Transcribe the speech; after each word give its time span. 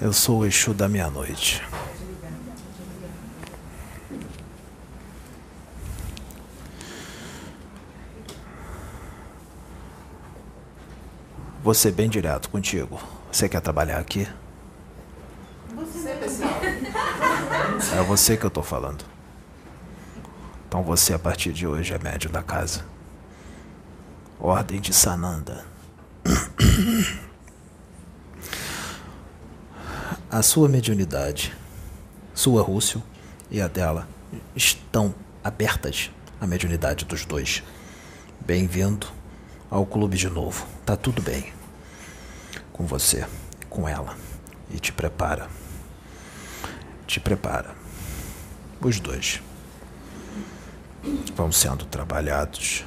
Eu 0.00 0.14
sou 0.14 0.38
o 0.38 0.46
Exu 0.46 0.72
da 0.72 0.88
meia-noite. 0.88 1.62
Vou 11.62 11.74
ser 11.74 11.92
bem 11.92 12.08
direto 12.08 12.48
contigo. 12.48 12.98
Você 13.30 13.46
quer 13.46 13.60
trabalhar 13.60 13.98
aqui? 13.98 14.26
É 17.92 18.02
você 18.02 18.38
que 18.38 18.46
eu 18.46 18.50
tô 18.50 18.62
falando. 18.62 19.04
Então 20.66 20.82
você, 20.82 21.12
a 21.12 21.18
partir 21.18 21.52
de 21.52 21.66
hoje, 21.66 21.92
é 21.92 21.98
médium 21.98 22.32
da 22.32 22.42
casa. 22.42 22.86
Ordem 24.40 24.80
de 24.80 24.94
Sananda. 24.94 25.66
A 30.32 30.42
sua 30.42 30.68
mediunidade, 30.68 31.52
sua 32.32 32.62
Rússio 32.62 33.02
e 33.50 33.60
a 33.60 33.66
dela 33.66 34.06
estão 34.54 35.12
abertas 35.42 36.08
à 36.40 36.46
mediunidade 36.46 37.04
dos 37.04 37.24
dois. 37.24 37.64
Bem-vindo 38.38 39.08
ao 39.68 39.84
clube 39.84 40.16
de 40.16 40.30
novo. 40.30 40.64
Tá 40.86 40.96
tudo 40.96 41.20
bem 41.20 41.52
com 42.72 42.86
você, 42.86 43.26
com 43.68 43.88
ela. 43.88 44.16
E 44.70 44.78
te 44.78 44.92
prepara. 44.92 45.48
Te 47.08 47.18
prepara. 47.18 47.74
Os 48.80 49.00
dois 49.00 49.42
vão 51.34 51.50
sendo 51.50 51.84
trabalhados 51.86 52.84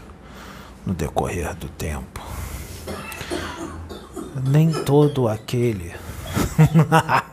no 0.85 0.93
decorrer 0.93 1.53
do 1.55 1.67
tempo. 1.67 2.25
Nem 4.49 4.71
todo 4.71 5.27
aquele 5.27 5.93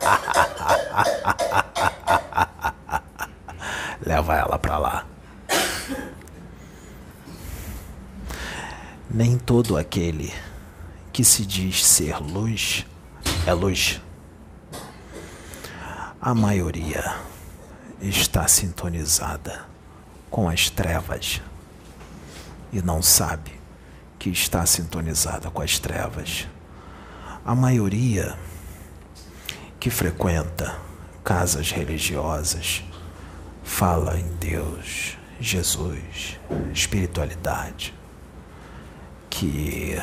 Ela 4.37 4.57
pra 4.57 4.77
lá. 4.77 5.05
Nem 9.09 9.37
todo 9.37 9.77
aquele 9.77 10.33
que 11.11 11.23
se 11.23 11.45
diz 11.45 11.85
ser 11.85 12.17
luz 12.17 12.85
é 13.45 13.53
luz. 13.53 14.01
A 16.21 16.33
maioria 16.33 17.15
está 18.01 18.47
sintonizada 18.47 19.65
com 20.29 20.47
as 20.47 20.69
trevas 20.69 21.41
e 22.71 22.81
não 22.81 23.01
sabe 23.01 23.51
que 24.17 24.29
está 24.29 24.65
sintonizada 24.65 25.49
com 25.49 25.61
as 25.61 25.77
trevas. 25.77 26.47
A 27.43 27.53
maioria 27.53 28.37
que 29.79 29.89
frequenta 29.89 30.77
casas 31.23 31.71
religiosas 31.71 32.83
fala 33.63 34.19
em 34.19 34.27
Deus, 34.39 35.17
Jesus, 35.39 36.39
espiritualidade, 36.73 37.93
que 39.29 39.95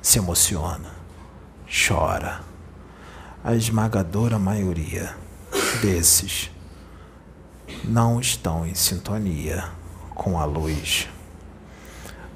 se 0.00 0.18
emociona, 0.18 0.90
chora. 1.66 2.40
A 3.44 3.54
esmagadora 3.54 4.38
maioria 4.38 5.16
desses 5.80 6.50
não 7.84 8.20
estão 8.20 8.66
em 8.66 8.74
sintonia 8.74 9.68
com 10.14 10.38
a 10.38 10.44
luz. 10.44 11.08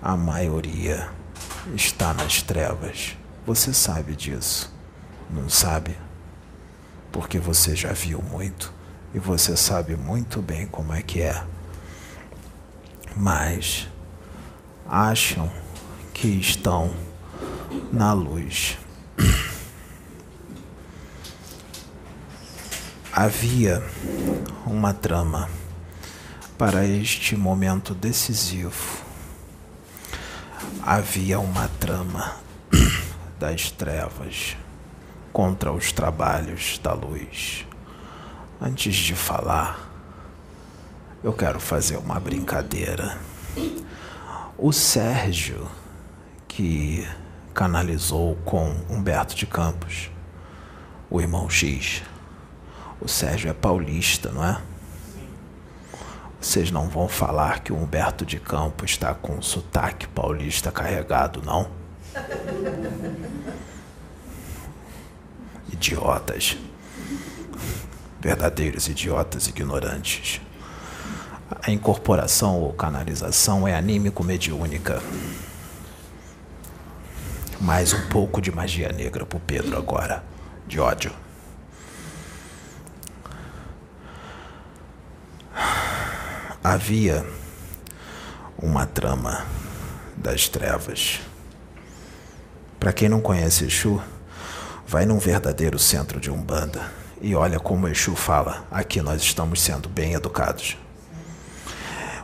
A 0.03 0.17
maioria 0.17 1.09
está 1.75 2.13
nas 2.13 2.43
trevas. 2.43 3.17
Você 3.47 3.73
sabe 3.73 4.17
disso, 4.17 4.73
não 5.31 5.49
sabe? 5.49 5.97
porque 7.17 7.39
você 7.39 7.75
já 7.75 7.93
viu 7.93 8.21
muito 8.21 8.71
e 9.17 9.19
você 9.19 9.57
sabe 9.57 9.97
muito 9.97 10.43
bem 10.43 10.67
como 10.67 10.93
é 10.93 11.01
que 11.01 11.23
é. 11.23 11.43
Mas 13.17 13.89
acham 14.87 15.51
que 16.13 16.29
estão 16.29 16.95
na 17.91 18.13
luz. 18.13 18.77
Havia 23.11 23.83
uma 24.67 24.93
trama 24.93 25.49
para 26.59 26.85
este 26.85 27.35
momento 27.37 27.95
decisivo. 27.95 29.03
Havia 30.83 31.41
uma 31.41 31.69
trama 31.81 32.37
das 33.41 33.71
trevas 33.71 34.59
contra 35.33 35.73
os 35.73 35.91
trabalhos 35.91 36.79
da 36.83 36.93
luz. 36.93 37.65
Antes 38.61 38.95
de 38.95 39.15
falar, 39.15 39.91
eu 41.23 41.33
quero 41.33 41.61
fazer 41.61 41.99
uma 41.99 42.19
brincadeira. 42.19 43.19
O 44.57 44.73
Sérgio, 44.73 45.69
que 46.49 47.07
canalizou 47.53 48.37
com 48.45 48.75
Humberto 48.89 49.35
de 49.35 49.47
Campos, 49.47 50.11
o 51.11 51.21
irmão 51.21 51.51
X. 51.51 52.03
O 53.01 53.07
Sérgio 53.07 53.51
é 53.51 53.53
paulista, 53.53 54.31
não 54.31 54.45
é? 54.45 54.61
Vocês 56.41 56.71
não 56.71 56.89
vão 56.89 57.09
falar 57.09 57.61
que 57.61 57.73
o 57.73 57.77
Humberto 57.77 58.25
de 58.25 58.41
Campos 58.41 58.93
está 58.93 59.15
com 59.15 59.35
um 59.35 59.43
sotaque 59.43 60.07
paulista 60.09 60.73
carregado, 60.73 61.43
não? 61.45 61.69
idiotas. 65.73 66.57
Verdadeiros 68.27 68.89
idiotas 68.89 69.47
ignorantes. 69.47 70.41
A 71.63 71.71
incorporação 71.71 72.61
ou 72.61 72.73
canalização 72.73 73.69
é 73.69 73.77
anímico-mediúnica. 73.77 75.01
Mais 77.61 77.93
um 77.93 78.09
pouco 78.09 78.41
de 78.43 78.51
magia 78.51 78.91
negra 78.91 79.25
pro 79.25 79.39
Pedro 79.39 79.79
agora, 79.79 80.25
de 80.67 80.81
ódio. 80.81 81.13
Havia 86.65 87.25
uma 88.59 88.87
trama 88.87 89.47
das 90.17 90.49
trevas. 90.49 91.21
Para 92.81 92.93
quem 92.93 93.09
não 93.09 93.21
conhece 93.21 93.67
Exu, 93.67 94.03
Vai 94.89 95.05
num 95.05 95.19
verdadeiro 95.19 95.81
centro 95.81 96.21
de 96.21 96.31
Umbanda 96.31 97.06
e 97.21 97.35
olha 97.35 97.59
como 97.59 97.89
Exu 97.89 98.15
fala: 98.15 98.67
aqui 98.71 99.01
nós 99.01 99.23
estamos 99.23 99.61
sendo 99.61 99.89
bem 99.89 100.13
educados. 100.13 100.77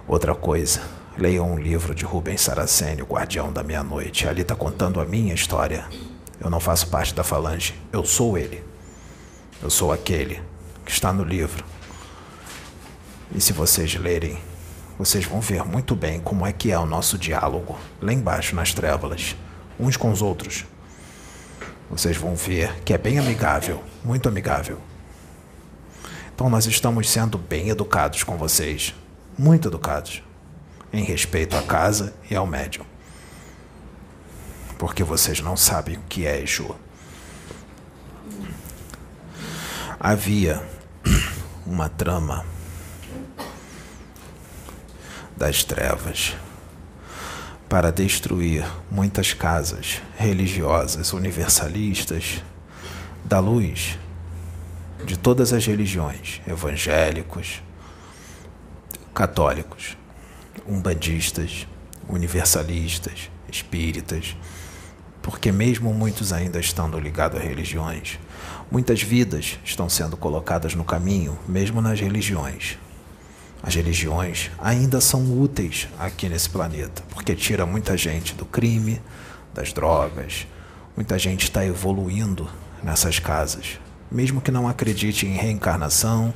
Outra 0.06 0.34
coisa, 0.34 0.82
leia 1.16 1.42
um 1.42 1.58
livro 1.58 1.94
de 1.94 2.04
Rubens 2.04 2.42
Saraceni, 2.42 3.03
o 3.03 3.06
Guardião 3.06 3.53
da 3.53 3.62
Meia-Noite. 3.62 4.28
Ali 4.28 4.42
está 4.42 4.54
contando 4.54 5.00
a 5.00 5.04
minha 5.04 5.34
história. 5.34 5.86
Eu 6.41 6.50
não 6.50 6.60
faço 6.60 6.88
parte 6.88 7.14
da 7.14 7.22
falange, 7.22 7.75
eu 7.92 8.04
sou 8.04 8.36
ele. 8.36 8.62
Eu 9.62 9.70
sou 9.70 9.92
aquele 9.92 10.42
que 10.84 10.91
está 10.91 11.12
no 11.12 11.22
livro. 11.22 11.64
E 13.34 13.41
se 13.41 13.53
vocês 13.53 13.94
lerem, 13.94 14.38
vocês 14.98 15.24
vão 15.24 15.41
ver 15.41 15.65
muito 15.65 15.95
bem 15.95 16.21
como 16.21 16.47
é 16.47 16.53
que 16.53 16.71
é 16.71 16.78
o 16.78 16.84
nosso 16.84 17.16
diálogo 17.16 17.78
lá 18.00 18.12
embaixo 18.12 18.54
nas 18.54 18.74
trevas, 18.74 19.36
uns 19.78 19.97
com 19.97 20.10
os 20.10 20.21
outros. 20.21 20.66
Vocês 21.92 22.16
vão 22.16 22.34
ver 22.34 22.80
que 22.84 22.94
é 22.94 22.98
bem 22.98 23.18
amigável, 23.18 23.84
muito 24.03 24.27
amigável. 24.27 24.80
Então 26.34 26.48
nós 26.48 26.65
estamos 26.65 27.06
sendo 27.10 27.36
bem 27.36 27.68
educados 27.68 28.22
com 28.22 28.39
vocês, 28.39 28.94
muito 29.39 29.68
educados, 29.68 30.22
em 30.91 31.04
respeito 31.04 31.54
à 31.54 31.60
casa 31.60 32.15
e 32.30 32.34
ao 32.34 32.47
médium. 32.47 32.86
Porque 34.78 35.04
vocês 35.04 35.41
não 35.41 35.54
sabem 35.54 35.98
o 35.98 36.03
que 36.09 36.27
é 36.27 36.41
Exu. 36.41 36.74
Havia 40.00 40.66
uma 41.66 41.91
trama 41.91 42.47
das 45.36 45.62
trevas 45.62 46.34
para 47.68 47.92
destruir 47.92 48.66
muitas 48.91 49.34
casas 49.34 50.00
religiosas 50.22 51.13
universalistas 51.13 52.42
da 53.24 53.41
luz 53.41 53.98
de 55.04 55.19
todas 55.19 55.53
as 55.53 55.66
religiões, 55.66 56.41
evangélicos, 56.47 57.60
católicos, 59.13 59.97
umbandistas, 60.66 61.66
universalistas, 62.09 63.30
espíritas, 63.51 64.36
porque 65.21 65.51
mesmo 65.51 65.92
muitos 65.92 66.33
ainda 66.33 66.60
estando 66.60 66.98
ligados 66.98 67.41
a 67.41 67.42
religiões, 67.42 68.19
muitas 68.71 69.03
vidas 69.03 69.59
estão 69.65 69.89
sendo 69.89 70.16
colocadas 70.16 70.74
no 70.74 70.84
caminho, 70.84 71.36
mesmo 71.48 71.83
nas 71.83 71.98
religiões, 71.98 72.78
as 73.63 73.77
religiões 73.77 74.51
ainda 74.59 75.01
são 75.01 75.41
úteis 75.41 75.89
aqui 75.97 76.28
nesse 76.28 76.51
planeta, 76.51 77.03
porque 77.10 77.34
tira 77.34 77.65
muita 77.65 77.97
gente 77.97 78.34
do 78.34 78.45
crime, 78.45 79.01
das 79.54 79.72
drogas. 79.72 80.47
Muita 80.97 81.19
gente 81.19 81.45
está 81.45 81.65
evoluindo 81.65 82.49
nessas 82.83 83.19
casas 83.19 83.78
mesmo 84.13 84.41
que 84.41 84.51
não 84.51 84.69
acredite 84.69 85.27
em 85.27 85.33
reencarnação, 85.33 86.33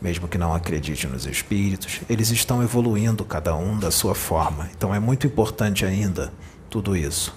mesmo 0.00 0.28
que 0.28 0.36
não 0.36 0.54
acredite 0.54 1.06
nos 1.06 1.24
espíritos, 1.26 2.00
eles 2.08 2.30
estão 2.30 2.62
evoluindo 2.62 3.24
cada 3.24 3.56
um 3.56 3.78
da 3.78 3.90
sua 3.90 4.14
forma. 4.14 4.68
Então 4.76 4.94
é 4.94 5.00
muito 5.00 5.26
importante 5.26 5.84
ainda 5.84 6.32
tudo 6.68 6.94
isso. 6.94 7.34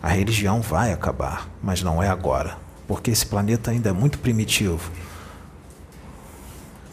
A 0.00 0.08
religião 0.08 0.60
vai 0.60 0.92
acabar, 0.92 1.48
mas 1.60 1.82
não 1.82 2.02
é 2.02 2.08
agora, 2.08 2.56
porque 2.86 3.10
esse 3.10 3.26
planeta 3.26 3.72
ainda 3.72 3.90
é 3.90 3.92
muito 3.92 4.18
primitivo. 4.18 4.90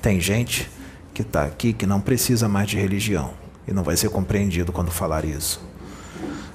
Tem 0.02 0.20
gente 0.20 0.70
que 1.14 1.22
está 1.22 1.44
aqui 1.44 1.74
que 1.74 1.86
não 1.86 2.02
precisa 2.02 2.48
mais 2.48 2.68
de 2.68 2.78
religião 2.78 3.34
e 3.68 3.72
não 3.72 3.84
vai 3.84 3.96
ser 3.96 4.10
compreendido 4.10 4.72
quando 4.72 4.90
falar 4.90 5.24
isso. 5.24 5.71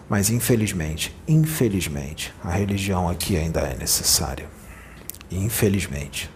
Mas 0.08 0.30
infelizmente, 0.30 1.14
infelizmente, 1.26 2.32
a 2.42 2.50
religião 2.50 3.08
aqui 3.08 3.36
ainda 3.36 3.60
é 3.60 3.76
necessária. 3.76 4.48
Infelizmente. 5.30 6.30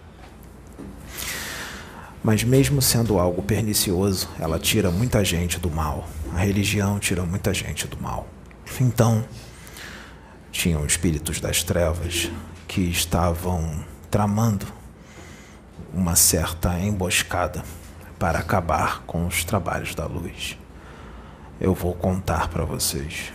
Mas 2.22 2.42
mesmo 2.42 2.82
sendo 2.82 3.18
algo 3.18 3.42
pernicioso, 3.42 4.28
ela 4.38 4.58
tira 4.58 4.90
muita 4.90 5.24
gente 5.24 5.58
do 5.58 5.70
mal. 5.70 6.06
A 6.34 6.38
religião 6.38 6.98
tira 6.98 7.22
muita 7.24 7.54
gente 7.54 7.86
do 7.86 7.96
mal. 7.98 8.28
Então, 8.80 9.24
tinham 10.50 10.84
espíritos 10.84 11.40
das 11.40 11.62
trevas 11.62 12.30
que 12.66 12.82
estavam 12.82 13.84
tramando 14.10 14.66
uma 15.94 16.14
certa 16.16 16.78
emboscada 16.78 17.64
para 18.18 18.40
acabar 18.40 19.02
com 19.06 19.26
os 19.26 19.44
trabalhos 19.44 19.94
da 19.94 20.06
luz. 20.06 20.58
Eu 21.60 21.74
vou 21.74 21.94
contar 21.94 22.48
para 22.48 22.64
vocês. 22.64 23.32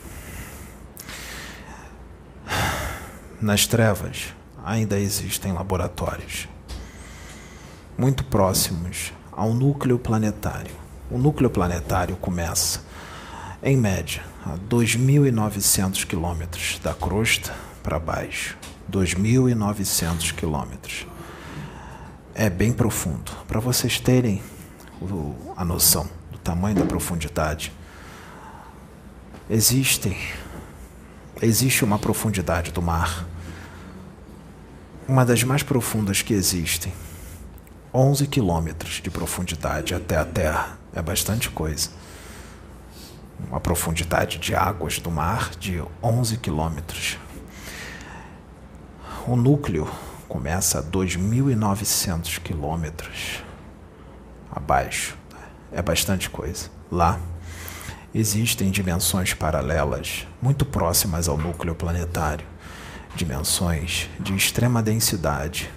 Nas 3.41 3.67
trevas 3.67 4.33
ainda 4.63 4.97
existem 4.97 5.51
laboratórios 5.51 6.47
muito 7.97 8.23
próximos 8.25 9.13
ao 9.31 9.53
núcleo 9.53 9.99
planetário. 9.99 10.71
O 11.09 11.17
núcleo 11.17 11.49
planetário 11.49 12.15
começa, 12.15 12.81
em 13.61 13.77
média, 13.77 14.23
a 14.45 14.57
2.900 14.69 16.05
quilômetros 16.05 16.79
da 16.83 16.93
crosta 16.93 17.53
para 17.83 17.99
baixo. 17.99 18.57
2.900 18.91 20.33
quilômetros. 20.33 21.05
É 22.33 22.49
bem 22.49 22.71
profundo. 22.71 23.31
Para 23.47 23.59
vocês 23.59 23.99
terem 23.99 24.41
a 25.55 25.65
noção 25.65 26.07
do 26.31 26.37
tamanho 26.37 26.75
da 26.75 26.85
profundidade, 26.85 27.71
existem 29.49 30.17
existe 31.41 31.83
uma 31.83 31.99
profundidade 31.99 32.71
do 32.71 32.81
mar, 32.81 33.25
uma 35.07 35.25
das 35.25 35.43
mais 35.43 35.63
profundas 35.63 36.21
que 36.21 36.33
existem, 36.33 36.93
11 37.93 38.27
quilômetros 38.27 39.01
de 39.01 39.09
profundidade 39.09 39.93
até 39.93 40.17
a 40.17 40.25
Terra. 40.25 40.77
É 40.93 41.01
bastante 41.01 41.49
coisa. 41.49 41.89
Uma 43.47 43.59
profundidade 43.59 44.37
de 44.37 44.55
águas 44.55 44.99
do 44.99 45.11
mar 45.11 45.51
de 45.59 45.83
11 46.01 46.37
quilômetros. 46.37 47.17
O 49.27 49.35
núcleo 49.35 49.89
começa 50.27 50.79
a 50.79 50.83
2.900 50.83 52.39
quilômetros 52.39 53.43
abaixo. 54.51 55.17
É 55.71 55.81
bastante 55.81 56.29
coisa. 56.29 56.69
Lá 56.91 57.19
existem 58.15 58.71
dimensões 58.71 59.33
paralelas 59.33 60.25
muito 60.41 60.65
próximas 60.65 61.27
ao 61.27 61.37
núcleo 61.37 61.75
planetário 61.75 62.47
dimensões 63.15 64.09
de 64.19 64.35
extrema 64.35 64.83
densidade, 64.83 65.69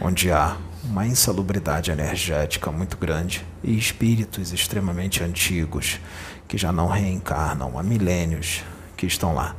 onde 0.00 0.30
há 0.32 0.56
uma 0.84 1.06
insalubridade 1.06 1.90
energética 1.90 2.70
muito 2.70 2.96
grande 2.96 3.44
e 3.62 3.76
espíritos 3.76 4.52
extremamente 4.52 5.22
antigos 5.22 6.00
que 6.46 6.58
já 6.58 6.72
não 6.72 6.88
reencarnam 6.88 7.78
há 7.78 7.82
milênios 7.82 8.62
que 8.96 9.06
estão 9.06 9.34
lá. 9.34 9.54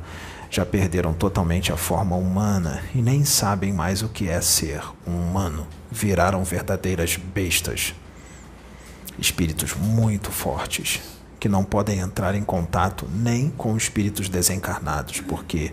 Já 0.48 0.64
perderam 0.64 1.12
totalmente 1.12 1.72
a 1.72 1.76
forma 1.76 2.14
humana 2.14 2.82
e 2.94 3.02
nem 3.02 3.24
sabem 3.24 3.72
mais 3.72 4.02
o 4.02 4.08
que 4.08 4.28
é 4.28 4.40
ser 4.40 4.82
um 5.06 5.16
humano. 5.16 5.66
Viraram 5.90 6.44
verdadeiras 6.44 7.16
bestas. 7.16 7.94
Espíritos 9.18 9.74
muito 9.74 10.30
fortes 10.30 11.15
que 11.38 11.48
não 11.48 11.64
podem 11.64 11.98
entrar 11.98 12.34
em 12.34 12.42
contato 12.42 13.08
nem 13.14 13.50
com 13.50 13.76
espíritos 13.76 14.28
desencarnados, 14.28 15.20
porque 15.20 15.72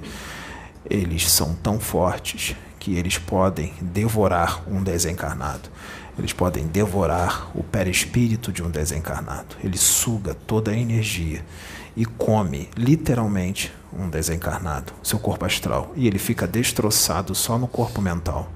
eles 0.90 1.30
são 1.30 1.56
tão 1.56 1.80
fortes 1.80 2.56
que 2.80 2.96
eles 2.96 3.18
podem 3.18 3.74
devorar 3.82 4.62
um 4.70 4.84
desencarnado. 4.84 5.70
Eles 6.20 6.34
podem 6.34 6.68
devorar 6.68 7.50
o 7.56 7.64
perispírito 7.64 8.52
de 8.52 8.62
um 8.62 8.70
desencarnado. 8.70 9.56
Ele 9.64 9.78
suga 9.78 10.34
toda 10.34 10.72
a 10.72 10.78
energia 10.78 11.44
e 11.96 12.06
come 12.06 12.70
literalmente 12.76 13.74
um 13.92 14.10
desencarnado, 14.10 14.94
seu 15.02 15.18
corpo 15.20 15.46
astral, 15.46 15.94
e 15.96 16.08
ele 16.08 16.20
fica 16.20 16.48
destroçado 16.48 17.34
só 17.34 17.58
no 17.58 17.68
corpo 17.68 18.02
mental. 18.02 18.52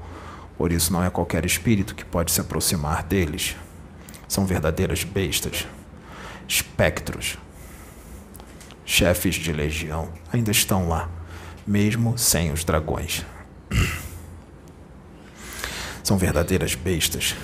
Por 0.57 0.71
isso 0.71 0.91
não 0.91 1.03
é 1.03 1.09
qualquer 1.09 1.45
espírito 1.45 1.95
que 1.95 2.03
pode 2.03 2.31
se 2.31 2.41
aproximar 2.41 3.03
deles. 3.03 3.55
São 4.27 4.45
verdadeiras 4.45 5.03
bestas, 5.03 5.67
espectros, 6.47 7.37
chefes 8.85 9.35
de 9.35 9.51
legião, 9.51 10.09
ainda 10.31 10.51
estão 10.51 10.87
lá, 10.87 11.09
mesmo 11.65 12.17
sem 12.17 12.51
os 12.51 12.63
dragões. 12.63 13.25
São 16.03 16.17
verdadeiras 16.17 16.73
bestas. 16.73 17.35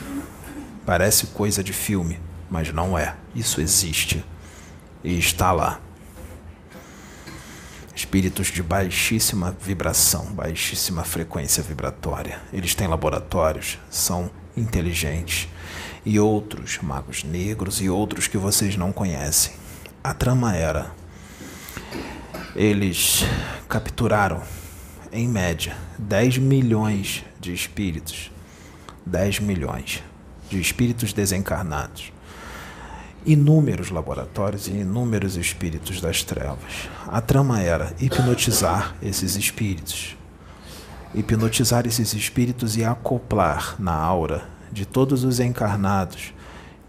Parece 0.86 1.28
coisa 1.28 1.62
de 1.62 1.74
filme, 1.74 2.18
mas 2.50 2.72
não 2.72 2.98
é. 2.98 3.16
Isso 3.36 3.60
existe. 3.60 4.24
E 5.04 5.20
está 5.20 5.52
lá. 5.52 5.82
Espíritos 7.94 8.48
de 8.48 8.64
baixíssima 8.64 9.56
vibração, 9.60 10.28
baixíssima 10.28 11.04
frequência 11.04 11.62
vibratória. 11.62 12.42
Eles 12.54 12.74
têm 12.74 12.88
laboratórios, 12.88 13.78
são 13.90 14.32
inteligentes. 14.56 15.50
E 16.06 16.20
outros, 16.20 16.80
magos 16.82 17.24
negros 17.24 17.82
e 17.82 17.90
outros 17.90 18.28
que 18.28 18.38
vocês 18.38 18.76
não 18.76 18.92
conhecem. 18.92 19.54
A 20.04 20.14
trama 20.14 20.56
era: 20.56 20.92
eles 22.56 23.24
capturaram, 23.70 24.42
em 25.12 25.28
média, 25.28 25.76
10 25.98 26.40
milhões 26.40 27.24
de 27.40 27.54
espíritos 27.54 28.34
10 29.06 29.40
milhões 29.40 30.04
de 30.50 30.60
espíritos 30.60 31.14
desencarnados, 31.14 32.12
inúmeros 33.26 33.90
laboratórios 33.90 34.68
e 34.68 34.72
inúmeros 34.72 35.36
espíritos 35.36 36.00
das 36.00 36.24
trevas. 36.24 36.90
A 37.08 37.20
trama 37.20 37.62
era 37.62 37.94
hipnotizar 38.00 38.96
esses 39.02 39.36
espíritos. 39.36 40.16
Hipnotizar 41.14 41.86
esses 41.86 42.14
espíritos 42.14 42.76
e 42.76 42.84
acoplar 42.84 43.76
na 43.80 43.94
aura 43.94 44.48
de 44.74 44.88
todos 44.88 45.24
os 45.24 45.40
encarnados 45.40 46.34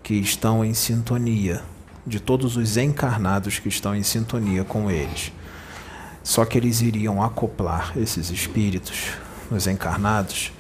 que 0.03 0.15
estão 0.15 0.65
em 0.65 0.73
sintonia, 0.73 1.63
de 2.07 2.19
todos 2.19 2.57
os 2.57 2.79
encarnados 2.79 3.59
que 3.59 3.69
estão 3.69 3.95
em 3.95 4.03
sintonia 4.03 4.65
com 4.65 4.91
eles. 4.91 5.31
Só 6.23 6.47
que 6.47 6.57
eles 6.57 6.81
iriam 6.81 7.23
acoplar 7.23 7.93
esses 7.97 8.31
espíritos 8.31 9.11
nos 9.51 9.67
encarnados 9.67 10.51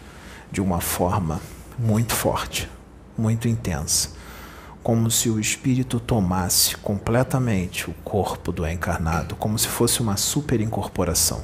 de 0.53 0.61
uma 0.61 0.83
forma 0.83 1.41
muito 1.79 2.13
forte, 2.13 2.71
muito 3.17 3.49
intensa, 3.49 4.11
como 4.83 5.11
se 5.11 5.31
o 5.31 5.41
espírito 5.41 5.99
tomasse 5.99 6.77
completamente 6.77 7.89
o 7.89 7.95
corpo 8.05 8.53
do 8.53 8.69
encarnado, 8.69 9.35
como 9.37 9.59
se 9.59 9.67
fosse 9.67 10.03
uma 10.03 10.19
superincorporação. 10.19 11.43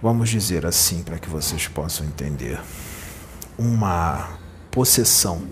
Vamos 0.00 0.30
dizer 0.30 0.64
assim 0.64 1.02
para 1.02 1.18
que 1.18 1.28
vocês 1.28 1.68
possam 1.68 2.06
entender. 2.06 2.58
Uma 3.60 4.38
possessão 4.70 5.42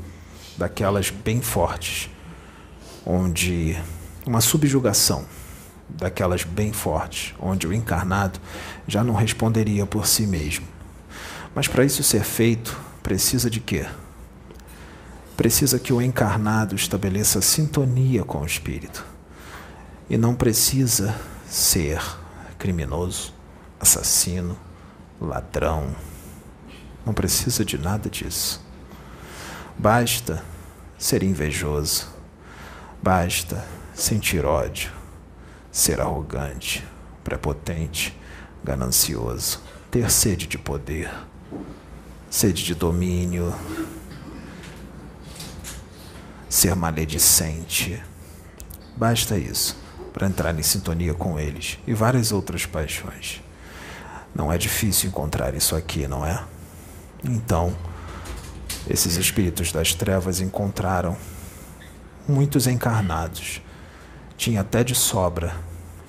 daquelas 0.56 1.10
bem 1.10 1.42
fortes, 1.42 2.08
onde 3.04 3.78
uma 4.26 4.40
subjugação 4.40 5.26
daquelas 5.88 6.42
bem 6.42 6.72
fortes, 6.72 7.34
onde 7.38 7.66
o 7.66 7.72
encarnado 7.72 8.40
já 8.86 9.04
não 9.04 9.14
responderia 9.14 9.84
por 9.84 10.06
si 10.06 10.26
mesmo 10.26 10.66
mas 11.58 11.66
para 11.66 11.84
isso 11.84 12.04
ser 12.04 12.22
feito, 12.22 12.78
precisa 13.02 13.50
de 13.50 13.58
quê? 13.58 13.84
Precisa 15.36 15.76
que 15.76 15.92
o 15.92 16.00
encarnado 16.00 16.76
estabeleça 16.76 17.40
sintonia 17.40 18.22
com 18.22 18.42
o 18.42 18.46
espírito. 18.46 19.04
E 20.08 20.16
não 20.16 20.36
precisa 20.36 21.14
ser 21.48 22.00
criminoso, 22.58 23.34
assassino, 23.80 24.56
ladrão. 25.20 25.96
Não 27.08 27.14
precisa 27.14 27.64
de 27.64 27.78
nada 27.78 28.10
disso. 28.10 28.62
Basta 29.78 30.44
ser 30.98 31.22
invejoso. 31.22 32.06
Basta 33.02 33.64
sentir 33.94 34.44
ódio, 34.44 34.92
ser 35.72 36.02
arrogante, 36.02 36.86
prepotente, 37.24 38.14
ganancioso, 38.62 39.62
ter 39.90 40.10
sede 40.10 40.46
de 40.46 40.58
poder 40.58 41.10
sede 42.28 42.62
de 42.62 42.74
domínio, 42.74 43.54
ser 46.46 46.76
maledicente. 46.76 48.02
Basta 48.94 49.38
isso 49.38 49.78
para 50.12 50.26
entrar 50.26 50.54
em 50.58 50.62
sintonia 50.62 51.14
com 51.14 51.40
eles 51.40 51.78
e 51.86 51.94
várias 51.94 52.32
outras 52.32 52.66
paixões. 52.66 53.40
Não 54.34 54.52
é 54.52 54.58
difícil 54.58 55.08
encontrar 55.08 55.54
isso 55.54 55.74
aqui, 55.74 56.06
não 56.06 56.26
é? 56.26 56.57
Então, 57.24 57.76
esses 58.88 59.16
espíritos 59.16 59.72
das 59.72 59.94
trevas 59.94 60.40
encontraram 60.40 61.16
muitos 62.26 62.66
encarnados. 62.66 63.60
Tinha 64.36 64.60
até 64.60 64.84
de 64.84 64.94
sobra, 64.94 65.54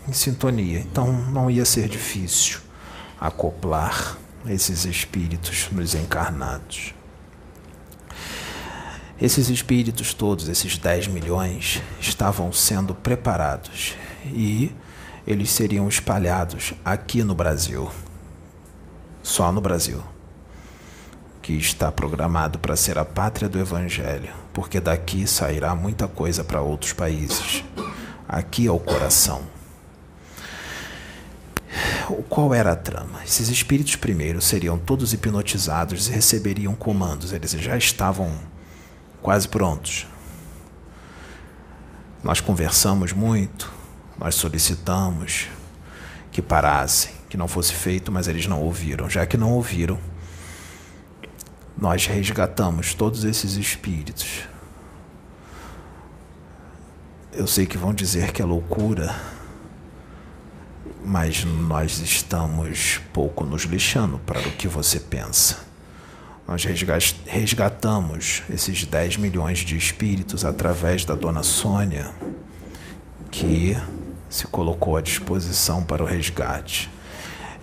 em 0.08 0.14
sintonia. 0.14 0.80
Então, 0.80 1.12
não 1.12 1.50
ia 1.50 1.66
ser 1.66 1.88
difícil 1.90 2.60
acoplar 3.20 4.18
esses 4.46 4.86
espíritos 4.86 5.68
nos 5.72 5.94
encarnados. 5.94 6.94
Esses 9.22 9.50
espíritos 9.50 10.14
todos, 10.14 10.48
esses 10.48 10.78
10 10.78 11.08
milhões, 11.08 11.82
estavam 12.00 12.54
sendo 12.54 12.96
preparados 12.96 13.96
e 14.26 14.74
eles 15.28 15.50
seriam 15.50 15.90
espalhados 15.90 16.74
aqui 16.86 17.22
no 17.24 17.36
Brasil. 17.36 17.92
Só 19.22 19.52
no 19.52 19.60
Brasil. 19.60 20.02
Que 21.50 21.58
está 21.58 21.92
programado 21.92 22.60
para 22.60 22.76
ser 22.76 23.00
a 23.00 23.04
pátria 23.04 23.50
do 23.50 23.58
Evangelho, 23.58 24.32
porque 24.54 24.80
daqui 24.80 25.26
sairá 25.26 25.74
muita 25.74 26.08
coisa 26.08 26.44
para 26.44 26.62
outros 26.62 26.94
países. 26.94 27.64
Aqui 28.28 28.68
é 28.68 28.72
o 28.72 28.78
coração. 28.78 29.42
Qual 32.30 32.54
era 32.54 32.74
a 32.74 32.76
trama? 32.76 33.24
Esses 33.24 33.50
espíritos 33.50 33.96
primeiro 33.96 34.40
seriam 34.40 34.78
todos 34.78 35.12
hipnotizados 35.12 36.08
e 36.08 36.12
receberiam 36.12 36.76
comandos. 36.76 37.34
Eles 37.34 37.50
já 37.54 37.76
estavam 37.76 38.32
quase 39.20 39.48
prontos. 39.48 40.06
Nós 42.24 42.40
conversamos 42.40 43.12
muito, 43.12 43.74
nós 44.20 44.36
solicitamos 44.36 45.48
que 46.32 46.44
parassem, 46.44 47.12
que 47.28 47.36
não 47.36 47.48
fosse 47.48 47.74
feito, 47.74 48.12
mas 48.12 48.28
eles 48.28 48.46
não 48.46 48.62
ouviram. 48.62 49.10
Já 49.10 49.26
que 49.26 49.36
não 49.36 49.52
ouviram, 49.54 49.98
nós 51.80 52.08
resgatamos 52.08 52.94
todos 52.94 53.24
esses 53.24 53.54
espíritos. 53.54 54.42
Eu 57.32 57.48
sei 57.48 57.66
que 57.66 57.78
vão 57.78 57.94
dizer 57.94 58.34
que 58.34 58.42
é 58.42 58.46
loucura, 58.46 59.16
mas 61.06 61.46
nós 61.46 62.00
estamos 62.00 63.00
pouco 63.14 63.46
nos 63.46 63.64
lixando 63.64 64.20
para 64.20 64.40
o 64.40 64.52
que 64.52 64.68
você 64.68 65.00
pensa. 65.00 65.60
Nós 66.46 66.66
resgatamos 67.26 68.44
esses 68.50 68.84
10 68.84 69.18
milhões 69.18 69.60
de 69.60 69.78
espíritos 69.78 70.44
através 70.44 71.06
da 71.06 71.16
dona 71.16 71.44
Sônia, 71.44 72.12
que 73.32 73.78
se 74.30 74.48
colocou 74.48 74.98
à 74.98 75.02
disposição 75.02 75.84
para 75.84 76.04
o 76.04 76.06
resgate. 76.06 76.90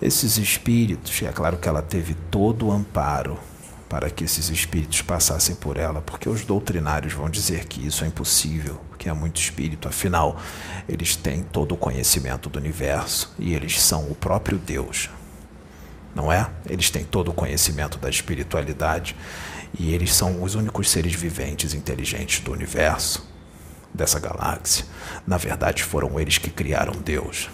Esses 0.01 0.37
espíritos, 0.37 1.21
é 1.21 1.31
claro 1.31 1.57
que 1.57 1.67
ela 1.67 1.81
teve 1.81 2.15
todo 2.31 2.67
o 2.67 2.71
amparo 2.71 3.37
para 3.89 4.09
que 4.09 4.23
esses 4.23 4.49
espíritos 4.49 5.01
passassem 5.01 5.55
por 5.55 5.77
ela, 5.77 6.01
porque 6.01 6.27
os 6.27 6.43
doutrinários 6.43 7.13
vão 7.13 7.29
dizer 7.29 7.65
que 7.65 7.85
isso 7.85 8.03
é 8.03 8.07
impossível, 8.07 8.81
que 8.97 9.07
é 9.07 9.13
muito 9.13 9.39
espírito, 9.39 9.87
afinal, 9.87 10.39
eles 10.87 11.15
têm 11.15 11.43
todo 11.43 11.73
o 11.73 11.77
conhecimento 11.77 12.49
do 12.49 12.59
universo 12.59 13.33
e 13.39 13.53
eles 13.53 13.81
são 13.81 14.11
o 14.11 14.15
próprio 14.15 14.57
Deus 14.57 15.09
não 16.17 16.31
é? 16.31 16.49
Eles 16.67 16.89
têm 16.89 17.03
todo 17.03 17.29
o 17.29 17.33
conhecimento 17.33 17.99
da 17.99 18.09
espiritualidade 18.09 19.15
e 19.79 19.93
eles 19.93 20.13
são 20.13 20.41
os 20.41 20.55
únicos 20.55 20.89
seres 20.89 21.13
viventes 21.13 21.75
inteligentes 21.75 22.39
do 22.39 22.51
universo, 22.51 23.31
dessa 23.93 24.19
galáxia. 24.19 24.83
Na 25.27 25.37
verdade, 25.37 25.83
foram 25.83 26.19
eles 26.19 26.39
que 26.39 26.49
criaram 26.49 26.93
Deus. 26.93 27.49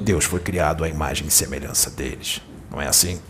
Deus 0.00 0.24
foi 0.24 0.40
criado 0.40 0.82
à 0.82 0.88
imagem 0.88 1.26
e 1.26 1.30
semelhança 1.30 1.90
deles, 1.90 2.40
não 2.70 2.80
é 2.80 2.88
assim? 2.88 3.20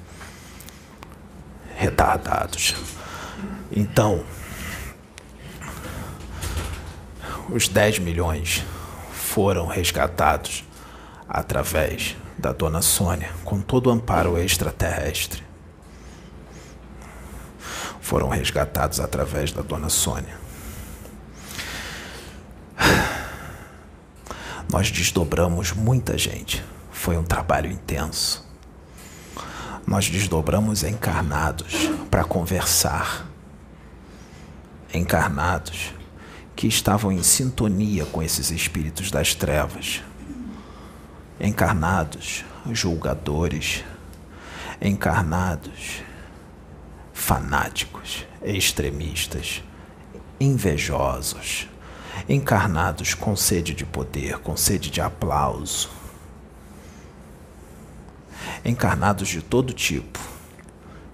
Retardados. 1.87 2.75
Então, 3.71 4.25
os 7.49 7.69
10 7.69 8.01
milhões 8.01 8.65
foram 9.13 9.69
resgatados 9.69 10.65
através 11.29 12.17
da 12.37 12.51
dona 12.51 12.83
Sônia, 12.83 13.31
com 13.45 13.61
todo 13.61 13.87
o 13.87 13.91
amparo 13.91 14.37
extraterrestre. 14.37 15.45
Foram 18.01 18.29
resgatados 18.31 18.99
através 18.99 19.53
da 19.53 19.63
dona 19.63 19.89
Sônia. 19.89 20.37
Nós 24.69 24.91
desdobramos 24.91 25.71
muita 25.71 26.19
gente. 26.19 26.65
Foi 26.91 27.17
um 27.17 27.23
trabalho 27.23 27.71
intenso. 27.71 28.46
Nós 29.87 30.09
desdobramos 30.09 30.83
encarnados 30.83 31.89
para 32.11 32.25
conversar. 32.25 33.27
Encarnados 34.93 35.95
que 36.57 36.67
estavam 36.67 37.13
em 37.13 37.23
sintonia 37.23 38.05
com 38.07 38.23
esses 38.23 38.51
espíritos 38.51 39.11
das 39.11 39.35
trevas. 39.35 40.03
Encarnados 41.39 42.45
julgadores, 42.73 43.85
encarnados 44.81 46.03
fanáticos, 47.13 48.27
extremistas, 48.43 49.63
invejosos, 50.41 51.69
encarnados 52.29 53.15
com 53.15 53.37
sede 53.37 53.75
de 53.75 53.85
poder, 53.85 54.39
com 54.39 54.57
sede 54.57 54.91
de 54.91 55.01
aplauso, 55.01 55.91
encarnados 58.65 59.29
de 59.29 59.43
todo 59.43 59.73
tipo, 59.73 60.19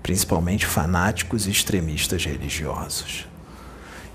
principalmente 0.02 0.66
fanáticos 0.66 1.46
e 1.46 1.50
extremistas 1.50 2.24
religiosos, 2.24 3.26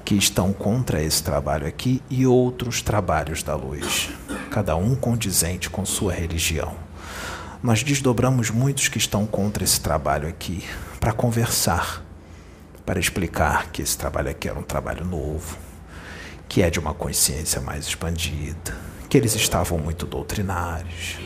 que 0.03 0.15
estão 0.15 0.53
contra 0.53 1.01
esse 1.01 1.21
trabalho 1.21 1.67
aqui 1.67 2.01
e 2.09 2.25
outros 2.25 2.81
trabalhos 2.81 3.43
da 3.43 3.55
luz 3.55 4.09
cada 4.57 4.75
um 4.75 4.95
condizente 4.95 5.69
com 5.69 5.85
sua 5.85 6.11
religião. 6.11 6.75
Nós 7.61 7.83
desdobramos 7.83 8.49
muitos 8.49 8.87
que 8.87 8.97
estão 8.97 9.25
contra 9.25 9.63
esse 9.63 9.79
trabalho 9.79 10.27
aqui 10.27 10.63
para 10.99 11.13
conversar, 11.13 12.03
para 12.85 12.99
explicar 12.99 13.69
que 13.71 13.83
esse 13.83 13.97
trabalho 13.97 14.29
aqui 14.29 14.49
era 14.49 14.57
um 14.57 14.63
trabalho 14.63 15.05
novo, 15.05 15.57
que 16.47 16.61
é 16.61 16.71
de 16.71 16.79
uma 16.79 16.93
consciência 16.93 17.61
mais 17.61 17.85
expandida, 17.85 18.75
que 19.07 19.17
eles 19.17 19.35
estavam 19.35 19.77
muito 19.77 20.05
doutrinários. 20.05 21.17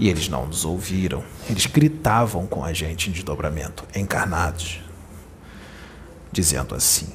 E 0.00 0.08
eles 0.08 0.28
não 0.28 0.46
nos 0.46 0.64
ouviram, 0.64 1.24
eles 1.50 1.66
gritavam 1.66 2.46
com 2.46 2.64
a 2.64 2.72
gente 2.72 3.10
em 3.10 3.12
desdobramento, 3.12 3.84
encarnados, 3.96 4.80
dizendo 6.30 6.72
assim: 6.72 7.12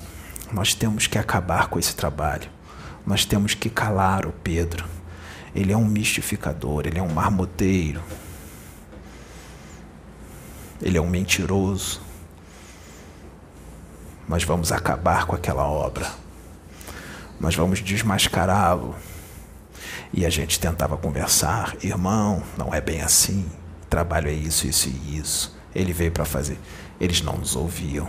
Nós 0.51 0.73
temos 0.73 1.07
que 1.07 1.17
acabar 1.17 1.69
com 1.69 1.79
esse 1.79 1.95
trabalho. 1.95 2.49
Nós 3.07 3.23
temos 3.23 3.53
que 3.53 3.69
calar 3.69 4.25
o 4.25 4.33
Pedro. 4.33 4.85
Ele 5.55 5.71
é 5.71 5.77
um 5.77 5.85
mistificador, 5.85 6.85
ele 6.85 6.99
é 6.99 7.01
um 7.01 7.07
marmoteiro. 7.07 8.03
Ele 10.81 10.97
é 10.97 11.01
um 11.01 11.09
mentiroso. 11.09 12.01
Nós 14.27 14.43
vamos 14.43 14.73
acabar 14.73 15.25
com 15.25 15.35
aquela 15.35 15.65
obra. 15.65 16.11
Nós 17.39 17.55
vamos 17.55 17.79
desmascará-lo. 17.79 18.93
E 20.13 20.25
a 20.25 20.29
gente 20.29 20.59
tentava 20.59 20.95
conversar, 20.95 21.75
irmão, 21.83 22.43
não 22.57 22.73
é 22.73 22.79
bem 22.79 23.01
assim. 23.01 23.45
Trabalho 23.89 24.29
é 24.29 24.33
isso, 24.33 24.67
isso 24.67 24.87
e 24.87 25.17
isso. 25.17 25.57
Ele 25.73 25.91
veio 25.91 26.11
para 26.11 26.23
fazer. 26.23 26.59
Eles 26.99 27.21
não 27.21 27.37
nos 27.37 27.55
ouviam. 27.55 28.07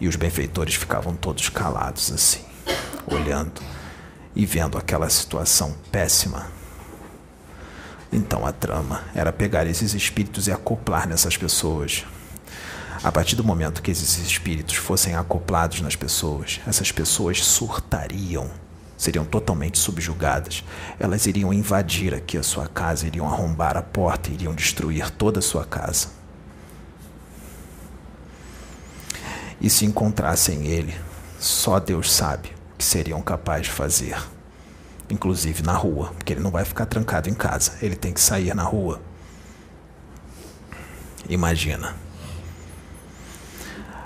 E 0.00 0.06
os 0.06 0.16
benfeitores 0.16 0.76
ficavam 0.76 1.14
todos 1.14 1.48
calados 1.48 2.12
assim 2.12 2.52
olhando 3.06 3.60
e 4.34 4.46
vendo 4.46 4.78
aquela 4.78 5.08
situação 5.10 5.74
péssima. 5.90 6.46
Então 8.12 8.46
a 8.46 8.52
trama 8.52 9.04
era 9.14 9.32
pegar 9.32 9.66
esses 9.66 9.94
espíritos 9.94 10.46
e 10.46 10.52
acoplar 10.52 11.08
nessas 11.08 11.36
pessoas. 11.36 12.04
A 13.02 13.10
partir 13.10 13.36
do 13.36 13.42
momento 13.42 13.82
que 13.82 13.90
esses 13.90 14.18
espíritos 14.18 14.76
fossem 14.76 15.16
acoplados 15.16 15.80
nas 15.80 15.96
pessoas, 15.96 16.60
essas 16.66 16.92
pessoas 16.92 17.42
surtariam, 17.42 18.50
seriam 19.02 19.24
totalmente 19.24 19.78
subjugadas. 19.78 20.62
Elas 21.00 21.26
iriam 21.26 21.52
invadir 21.52 22.14
aqui 22.14 22.38
a 22.38 22.42
sua 22.42 22.68
casa, 22.68 23.06
iriam 23.06 23.26
arrombar 23.26 23.76
a 23.76 23.82
porta, 23.82 24.30
iriam 24.30 24.54
destruir 24.54 25.10
toda 25.10 25.40
a 25.40 25.42
sua 25.42 25.64
casa. 25.64 26.08
E 29.60 29.68
se 29.68 29.84
encontrassem 29.84 30.66
ele, 30.66 30.94
só 31.40 31.80
Deus 31.80 32.12
sabe 32.12 32.50
que 32.78 32.84
seriam 32.84 33.20
capazes 33.22 33.66
de 33.66 33.72
fazer, 33.72 34.16
inclusive 35.10 35.62
na 35.62 35.72
rua, 35.72 36.12
porque 36.16 36.32
ele 36.32 36.40
não 36.40 36.50
vai 36.50 36.64
ficar 36.64 36.86
trancado 36.86 37.28
em 37.28 37.34
casa, 37.34 37.72
ele 37.82 37.96
tem 37.96 38.12
que 38.12 38.20
sair 38.20 38.54
na 38.54 38.62
rua. 38.62 39.00
Imagina, 41.28 41.94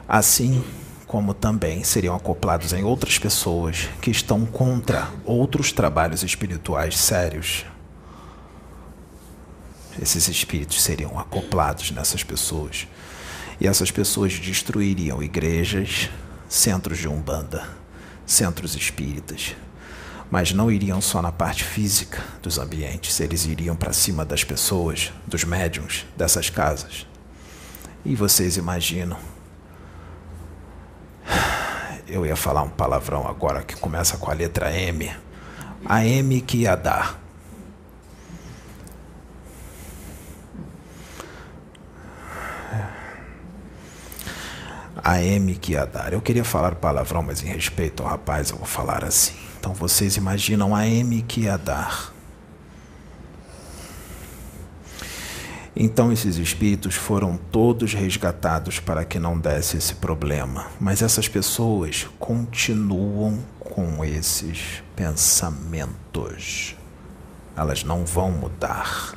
Assim 0.09 0.63
como 1.07 1.33
também 1.33 1.85
seriam 1.85 2.17
acoplados 2.17 2.73
em 2.73 2.83
outras 2.83 3.19
pessoas 3.19 3.89
que 4.03 4.11
estão 4.11 4.45
contra 4.45 5.09
outros 5.25 5.71
trabalhos 5.71 6.23
espirituais 6.23 6.99
sérios. 6.99 7.65
Esses 10.01 10.29
espíritos 10.29 10.83
seriam 10.83 11.19
acoplados 11.19 11.91
nessas 11.93 12.23
pessoas. 12.23 12.89
E 13.61 13.67
essas 13.67 13.91
pessoas 13.91 14.39
destruiriam 14.39 15.23
igrejas, 15.23 16.11
centros 16.49 16.99
de 16.99 17.09
umbanda, 17.09 17.67
centros 18.27 18.75
espíritas. 18.75 19.55
Mas 20.29 20.53
não 20.53 20.71
iriam 20.71 21.01
só 21.01 21.23
na 21.23 21.31
parte 21.31 21.63
física 21.63 22.23
dos 22.43 22.59
ambientes, 22.59 23.21
eles 23.21 23.47
iriam 23.47 23.77
para 23.77 23.93
cima 23.93 24.25
das 24.25 24.43
pessoas, 24.43 25.13
dos 25.25 25.45
médiums 25.45 26.05
dessas 26.17 26.51
casas. 26.51 27.07
E 28.05 28.15
vocês 28.17 28.57
imaginam 28.57 29.17
eu 32.09 32.25
ia 32.25 32.37
falar 32.37 32.63
um 32.63 32.69
palavrão 32.69 33.27
agora 33.27 33.63
que 33.63 33.77
começa 33.77 34.17
com 34.17 34.31
a 34.31 34.35
letra 34.35 34.71
M. 34.73 35.11
A 35.85 36.05
M 36.05 36.41
que 36.41 36.59
ia 36.59 36.77
dar. 36.77 37.21
A 45.03 45.23
M 45.23 45.55
que 45.55 45.73
ia 45.73 45.87
dar. 45.87 46.13
Eu 46.13 46.21
queria 46.21 46.45
falar 46.45 46.75
palavrão, 46.75 47.23
mas 47.23 47.43
em 47.43 47.47
respeito 47.47 48.03
ao 48.03 48.09
rapaz 48.09 48.51
eu 48.51 48.57
vou 48.57 48.67
falar 48.67 49.05
assim. 49.05 49.37
Então 49.59 49.73
vocês 49.73 50.17
imaginam 50.17 50.75
a 50.75 50.87
M 50.87 51.23
que 51.23 51.43
ia 51.43 51.57
dar. 51.57 52.16
Então 55.79 56.11
esses 56.11 56.39
espíritos 56.39 56.95
foram 56.95 57.37
todos 57.37 57.93
resgatados 57.93 58.81
para 58.81 59.05
que 59.05 59.19
não 59.19 59.39
desse 59.39 59.77
esse 59.77 59.97
problema. 59.97 60.69
Mas 60.81 61.03
essas 61.03 61.29
pessoas 61.29 62.09
continuam 62.19 63.39
com 63.61 64.03
esses 64.03 64.83
pensamentos. 64.97 66.75
Elas 67.55 67.85
não 67.85 68.07
vão 68.07 68.31
mudar. 68.31 69.15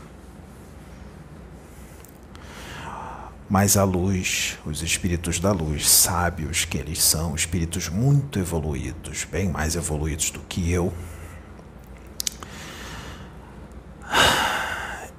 Mas 3.50 3.78
a 3.78 3.86
luz, 3.86 4.60
os 4.66 4.84
espíritos 4.84 5.40
da 5.40 5.54
luz, 5.54 5.90
sábios 5.90 6.66
que 6.66 6.78
eles 6.78 7.02
são, 7.02 7.34
espíritos 7.34 7.88
muito 7.88 8.38
evoluídos, 8.38 9.24
bem 9.24 9.50
mais 9.50 9.78
evoluídos 9.78 10.30
do 10.30 10.40
que 10.42 10.70
eu, 10.72 10.94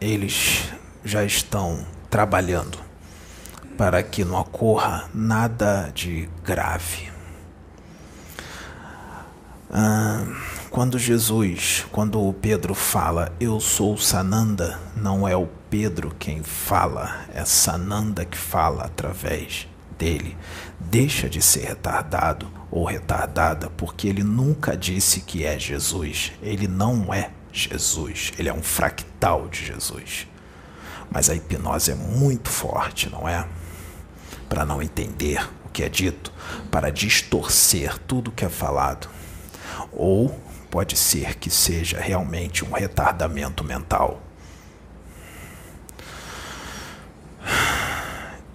eles 0.01 0.71
já 1.05 1.25
estão 1.25 1.85
trabalhando 2.09 2.79
para 3.77 4.03
que 4.03 4.25
não 4.25 4.39
ocorra 4.39 5.09
nada 5.15 5.91
de 5.95 6.29
grave. 6.45 7.11
Ah, 9.73 10.27
quando 10.69 10.99
Jesus, 10.99 11.87
quando 11.91 12.21
o 12.21 12.33
Pedro 12.33 12.75
fala, 12.75 13.33
Eu 13.41 13.59
sou 13.61 13.97
Sananda, 13.97 14.79
não 14.97 15.27
é 15.27 15.35
o 15.35 15.49
Pedro 15.71 16.15
quem 16.19 16.43
fala, 16.43 17.25
é 17.33 17.45
Sananda 17.45 18.25
que 18.25 18.37
fala 18.37 18.85
através 18.85 19.69
dele. 19.99 20.37
Deixa 20.79 21.29
de 21.29 21.41
ser 21.41 21.69
retardado 21.69 22.51
ou 22.71 22.85
retardada, 22.85 23.71
porque 23.71 24.09
ele 24.09 24.23
nunca 24.23 24.77
disse 24.77 25.21
que 25.21 25.45
é 25.45 25.59
Jesus. 25.59 26.33
Ele 26.43 26.67
não 26.69 27.15
é 27.15 27.31
Jesus, 27.53 28.33
ele 28.39 28.49
é 28.49 28.53
um 28.53 28.63
fractal 28.63 29.49
de 29.49 29.65
Jesus. 29.65 30.27
Mas 31.11 31.29
a 31.29 31.35
hipnose 31.35 31.91
é 31.91 31.95
muito 31.95 32.49
forte, 32.49 33.11
não 33.11 33.29
é? 33.29 33.47
Para 34.49 34.65
não 34.65 34.81
entender 34.81 35.45
o 35.65 35.69
que 35.69 35.83
é 35.83 35.89
dito, 35.89 36.33
para 36.71 36.91
distorcer 36.91 37.99
tudo 37.99 38.29
o 38.29 38.33
que 38.33 38.45
é 38.45 38.49
falado. 38.49 39.09
Ou 39.93 40.29
pode 40.71 40.97
ser 40.97 41.35
que 41.37 41.51
seja 41.51 41.99
realmente 42.01 42.65
um 42.65 42.73
retardamento 42.73 43.65
mental. 43.65 44.23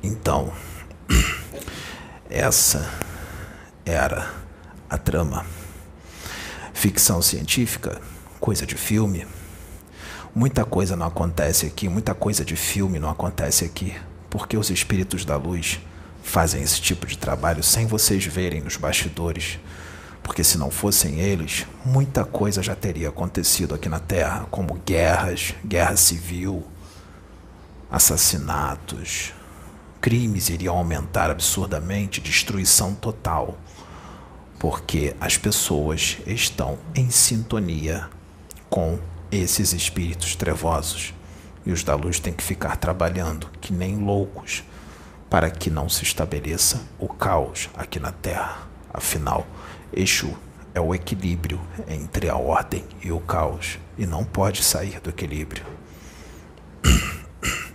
Então, 0.01 0.53
essa 2.29 2.89
era 3.85 4.31
a 4.89 4.97
trama. 4.97 5.45
Ficção 6.73 7.21
científica, 7.21 7.99
coisa 8.39 8.65
de 8.65 8.75
filme 8.75 9.27
Muita 10.35 10.65
coisa 10.65 10.97
não 10.97 11.05
acontece 11.05 11.65
aqui, 11.65 11.87
muita 11.87 12.13
coisa 12.13 12.43
de 12.43 12.57
filme 12.57 12.99
não 12.99 13.09
acontece 13.09 13.63
aqui, 13.63 13.95
porque 14.29 14.57
os 14.57 14.69
espíritos 14.69 15.23
da 15.23 15.37
luz 15.37 15.79
fazem 16.21 16.61
esse 16.61 16.81
tipo 16.81 17.07
de 17.07 17.17
trabalho 17.17 17.63
sem 17.63 17.87
vocês 17.87 18.25
verem 18.25 18.59
nos 18.59 18.75
bastidores. 18.75 19.57
Porque 20.21 20.43
se 20.43 20.57
não 20.57 20.69
fossem 20.69 21.21
eles, 21.21 21.65
muita 21.85 22.25
coisa 22.25 22.61
já 22.61 22.75
teria 22.75 23.07
acontecido 23.07 23.73
aqui 23.73 23.87
na 23.87 23.99
Terra, 23.99 24.45
como 24.51 24.73
guerras, 24.85 25.55
guerra 25.65 25.95
civil, 25.95 26.67
assassinatos, 27.89 29.31
crimes 30.01 30.49
iriam 30.49 30.77
aumentar 30.77 31.31
absurdamente, 31.31 32.19
destruição 32.19 32.93
total, 32.93 33.57
porque 34.59 35.15
as 35.21 35.37
pessoas 35.37 36.17
estão 36.27 36.77
em 36.93 37.09
sintonia 37.09 38.09
com 38.69 38.99
esses 39.31 39.73
espíritos 39.73 40.35
trevosos. 40.35 41.13
E 41.65 41.71
os 41.71 41.83
da 41.83 41.95
luz 41.95 42.19
têm 42.19 42.33
que 42.33 42.43
ficar 42.43 42.77
trabalhando 42.77 43.49
que 43.59 43.73
nem 43.73 43.97
loucos 43.97 44.63
para 45.29 45.49
que 45.49 45.69
não 45.69 45.89
se 45.89 46.03
estabeleça 46.03 46.81
o 46.99 47.07
caos 47.07 47.69
aqui 47.75 47.99
na 47.99 48.11
Terra. 48.11 48.67
Afinal, 48.93 49.45
Exu 49.91 50.37
é 50.73 50.79
o 50.79 50.93
equilíbrio 50.93 51.59
entre 51.87 52.29
a 52.29 52.35
ordem 52.35 52.83
e 53.01 53.11
o 53.11 53.19
caos 53.19 53.79
e 53.97 54.05
não 54.05 54.23
pode 54.23 54.63
sair 54.63 54.99
do 54.99 55.09
equilíbrio. 55.09 55.65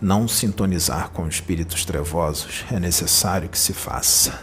Não 0.00 0.28
sintonizar 0.28 1.10
com 1.10 1.26
espíritos 1.26 1.84
trevosos 1.84 2.64
é 2.70 2.78
necessário 2.78 3.48
que 3.48 3.58
se 3.58 3.72
faça 3.72 4.38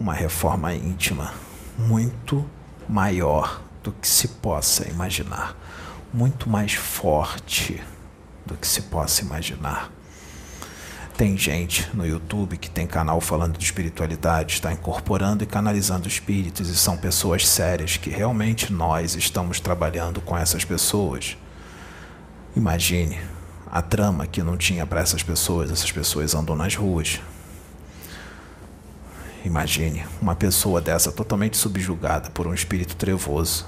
uma 0.00 0.12
reforma 0.12 0.74
íntima 0.74 1.32
muito 1.78 2.44
maior 2.88 3.62
do 3.82 3.92
que 3.92 4.06
se 4.06 4.28
possa 4.28 4.88
imaginar, 4.88 5.56
muito 6.12 6.48
mais 6.48 6.74
forte 6.74 7.82
do 8.44 8.56
que 8.56 8.66
se 8.66 8.82
possa 8.82 9.22
imaginar. 9.22 9.90
Tem 11.16 11.36
gente 11.36 11.88
no 11.94 12.06
YouTube 12.06 12.56
que 12.56 12.70
tem 12.70 12.86
canal 12.86 13.20
falando 13.20 13.58
de 13.58 13.64
espiritualidade, 13.64 14.54
está 14.54 14.72
incorporando 14.72 15.44
e 15.44 15.46
canalizando 15.46 16.08
espíritos, 16.08 16.68
e 16.68 16.76
são 16.76 16.96
pessoas 16.96 17.46
sérias 17.46 17.96
que 17.96 18.08
realmente 18.08 18.72
nós 18.72 19.14
estamos 19.14 19.60
trabalhando 19.60 20.20
com 20.20 20.36
essas 20.36 20.64
pessoas. 20.64 21.36
Imagine 22.56 23.20
a 23.70 23.80
trama 23.80 24.26
que 24.26 24.42
não 24.42 24.56
tinha 24.56 24.86
para 24.86 25.00
essas 25.00 25.22
pessoas, 25.22 25.70
essas 25.70 25.92
pessoas 25.92 26.34
andam 26.34 26.56
nas 26.56 26.74
ruas, 26.74 27.20
Imagine 29.44 30.06
uma 30.20 30.36
pessoa 30.36 30.80
dessa 30.80 31.10
totalmente 31.10 31.56
subjugada 31.56 32.30
por 32.30 32.46
um 32.46 32.54
espírito 32.54 32.94
trevoso, 32.94 33.66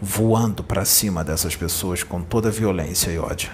voando 0.00 0.62
para 0.62 0.84
cima 0.84 1.24
dessas 1.24 1.56
pessoas 1.56 2.02
com 2.02 2.22
toda 2.22 2.50
violência 2.50 3.10
e 3.10 3.18
ódio, 3.18 3.50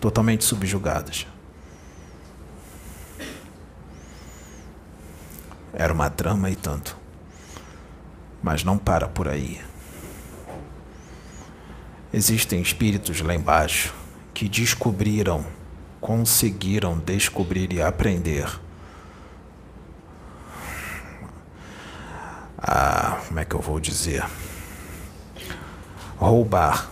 totalmente 0.00 0.42
subjugadas. 0.44 1.28
Era 5.72 5.92
uma 5.92 6.10
trama 6.10 6.50
e 6.50 6.56
tanto. 6.56 6.96
Mas 8.42 8.64
não 8.64 8.76
para 8.76 9.06
por 9.06 9.28
aí. 9.28 9.60
Existem 12.12 12.60
espíritos 12.60 13.20
lá 13.20 13.32
embaixo 13.32 13.94
que 14.34 14.48
descobriram, 14.48 15.46
conseguiram 16.00 16.98
descobrir 16.98 17.72
e 17.72 17.80
aprender 17.80 18.48
como 23.28 23.40
é 23.40 23.44
que 23.44 23.54
eu 23.54 23.60
vou 23.60 23.78
dizer? 23.78 24.24
Roubar 26.16 26.90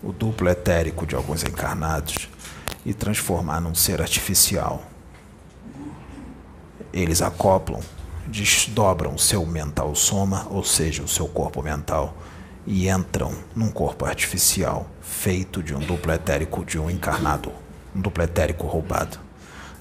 o 0.00 0.12
duplo 0.12 0.48
etérico 0.48 1.04
de 1.04 1.16
alguns 1.16 1.42
encarnados 1.42 2.28
e 2.84 2.94
transformar 2.94 3.60
num 3.60 3.74
ser 3.74 4.00
artificial. 4.00 4.84
Eles 6.92 7.20
acoplam, 7.20 7.80
desdobram 8.28 9.14
o 9.14 9.18
seu 9.18 9.44
mental 9.44 9.94
soma, 9.96 10.46
ou 10.50 10.62
seja, 10.62 11.02
o 11.02 11.08
seu 11.08 11.26
corpo 11.26 11.60
mental, 11.62 12.16
e 12.64 12.88
entram 12.88 13.34
num 13.54 13.70
corpo 13.70 14.06
artificial 14.06 14.86
feito 15.02 15.62
de 15.62 15.74
um 15.74 15.80
duplo 15.80 16.12
etérico 16.12 16.64
de 16.64 16.78
um 16.78 16.88
encarnado, 16.88 17.52
um 17.94 18.00
duplo 18.00 18.22
etérico 18.22 18.68
roubado. 18.68 19.18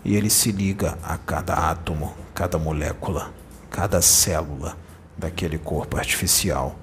E 0.03 0.15
ele 0.15 0.31
se 0.31 0.51
liga 0.51 0.97
a 1.03 1.17
cada 1.17 1.53
átomo, 1.53 2.13
cada 2.33 2.57
molécula, 2.57 3.31
cada 3.69 4.01
célula 4.01 4.84
daquele 5.17 5.57
corpo 5.57 5.97
artificial, 5.97 6.77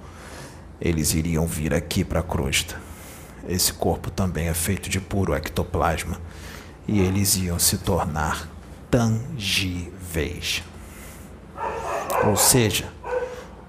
eles 0.81 1.15
iriam 1.15 1.47
vir 1.47 1.75
aqui 1.75 2.05
para 2.05 2.21
a 2.21 2.23
crosta. 2.23 2.81
Esse 3.49 3.73
corpo 3.73 4.11
também 4.11 4.49
é 4.49 4.55
feito 4.55 4.89
de 4.89 5.01
puro 5.01 5.35
ectoplasma 5.35 6.21
e 6.87 7.01
eles 7.01 7.37
iam 7.37 7.59
se 7.59 7.79
tornar 7.79 8.49
tangíveis. 8.91 10.63
Ou 12.27 12.37
seja, 12.37 12.93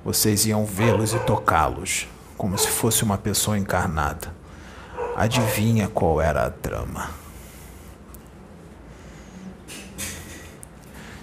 vocês 0.04 0.46
iam 0.46 0.66
vê-los 0.66 1.14
e 1.14 1.20
tocá-los, 1.20 2.08
como 2.38 2.58
se 2.58 2.68
fosse 2.68 3.04
uma 3.04 3.18
pessoa 3.18 3.58
encarnada. 3.58 4.34
Adivinha 5.16 5.88
qual 5.88 6.20
era 6.20 6.46
a 6.46 6.50
trama? 6.50 7.12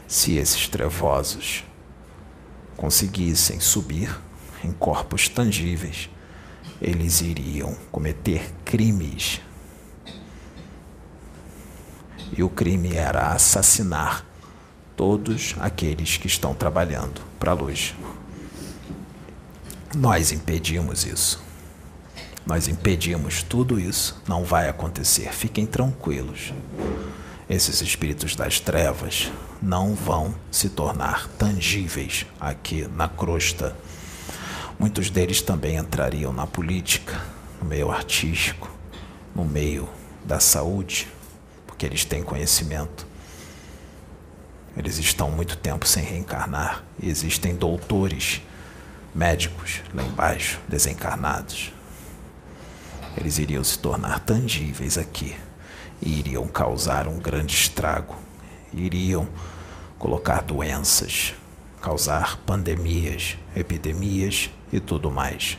Se 0.06 0.36
esses 0.36 0.66
trevosos 0.68 1.64
conseguissem 2.80 3.60
subir 3.60 4.18
em 4.64 4.72
corpos 4.72 5.28
tangíveis, 5.28 6.08
eles 6.80 7.20
iriam 7.20 7.76
cometer 7.92 8.50
crimes. 8.64 9.42
E 12.34 12.42
o 12.42 12.48
crime 12.48 12.96
era 12.96 13.32
assassinar 13.32 14.24
todos 14.96 15.54
aqueles 15.60 16.16
que 16.16 16.26
estão 16.26 16.54
trabalhando 16.54 17.20
para 17.38 17.50
a 17.50 17.54
luz. 17.54 17.94
Nós 19.94 20.32
impedimos 20.32 21.04
isso. 21.04 21.42
Nós 22.46 22.66
impedimos 22.66 23.42
tudo 23.42 23.78
isso. 23.78 24.22
Não 24.26 24.42
vai 24.42 24.70
acontecer. 24.70 25.34
Fiquem 25.34 25.66
tranquilos. 25.66 26.54
Esses 27.50 27.80
espíritos 27.80 28.36
das 28.36 28.60
trevas 28.60 29.28
não 29.60 29.92
vão 29.92 30.32
se 30.52 30.68
tornar 30.68 31.26
tangíveis 31.30 32.24
aqui 32.38 32.86
na 32.94 33.08
crosta. 33.08 33.76
Muitos 34.78 35.10
deles 35.10 35.42
também 35.42 35.74
entrariam 35.74 36.32
na 36.32 36.46
política, 36.46 37.20
no 37.60 37.66
meio 37.66 37.90
artístico, 37.90 38.70
no 39.34 39.44
meio 39.44 39.88
da 40.24 40.38
saúde, 40.38 41.08
porque 41.66 41.84
eles 41.84 42.04
têm 42.04 42.22
conhecimento. 42.22 43.04
Eles 44.76 44.98
estão 44.98 45.28
muito 45.28 45.56
tempo 45.56 45.88
sem 45.88 46.04
reencarnar 46.04 46.84
e 47.02 47.10
existem 47.10 47.56
doutores 47.56 48.40
médicos 49.12 49.82
lá 49.92 50.04
embaixo, 50.04 50.60
desencarnados. 50.68 51.72
Eles 53.16 53.38
iriam 53.38 53.64
se 53.64 53.76
tornar 53.76 54.20
tangíveis 54.20 54.96
aqui 54.96 55.34
iriam 56.02 56.46
causar 56.46 57.06
um 57.06 57.18
grande 57.18 57.54
estrago, 57.54 58.16
iriam 58.72 59.28
colocar 59.98 60.42
doenças, 60.42 61.34
causar 61.80 62.38
pandemias, 62.38 63.36
epidemias 63.54 64.50
e 64.72 64.80
tudo 64.80 65.10
mais. 65.10 65.58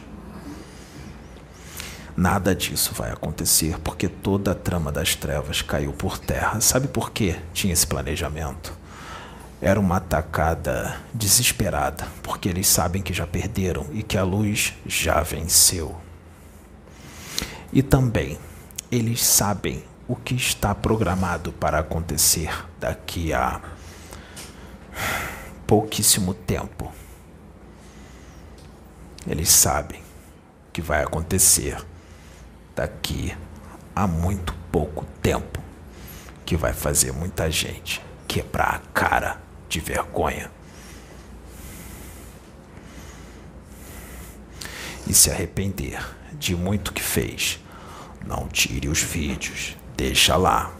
Nada 2.15 2.53
disso 2.53 2.93
vai 2.93 3.11
acontecer 3.11 3.79
porque 3.79 4.07
toda 4.07 4.51
a 4.51 4.55
trama 4.55 4.91
das 4.91 5.15
trevas 5.15 5.61
caiu 5.61 5.93
por 5.93 6.17
terra. 6.17 6.59
Sabe 6.59 6.87
por 6.87 7.11
que 7.11 7.35
tinha 7.53 7.73
esse 7.73 7.87
planejamento? 7.87 8.73
Era 9.61 9.79
uma 9.79 9.97
atacada 9.97 10.97
desesperada, 11.13 12.07
porque 12.23 12.49
eles 12.49 12.67
sabem 12.67 13.01
que 13.01 13.13
já 13.13 13.27
perderam 13.27 13.85
e 13.93 14.03
que 14.03 14.17
a 14.17 14.23
luz 14.23 14.73
já 14.85 15.21
venceu. 15.21 15.95
E 17.71 17.81
também 17.81 18.37
eles 18.91 19.23
sabem 19.23 19.83
o 20.11 20.15
que 20.17 20.35
está 20.35 20.75
programado 20.75 21.53
para 21.53 21.79
acontecer 21.79 22.53
daqui 22.77 23.31
a 23.31 23.61
pouquíssimo 25.65 26.33
tempo. 26.33 26.91
Eles 29.25 29.47
sabem 29.47 30.01
o 30.01 30.71
que 30.73 30.81
vai 30.81 31.01
acontecer 31.01 31.81
daqui 32.75 33.33
a 33.95 34.05
muito 34.05 34.53
pouco 34.69 35.05
tempo, 35.21 35.61
que 36.45 36.57
vai 36.57 36.73
fazer 36.73 37.13
muita 37.13 37.49
gente 37.49 38.01
quebrar 38.27 38.75
a 38.75 38.79
cara 38.93 39.41
de 39.69 39.79
vergonha. 39.79 40.51
E 45.07 45.13
se 45.13 45.31
arrepender 45.31 46.05
de 46.33 46.53
muito 46.53 46.91
que 46.91 47.01
fez. 47.01 47.61
Não 48.27 48.49
tire 48.49 48.89
os 48.89 49.01
vídeos, 49.01 49.77
deixa 50.01 50.35
lá. 50.35 50.71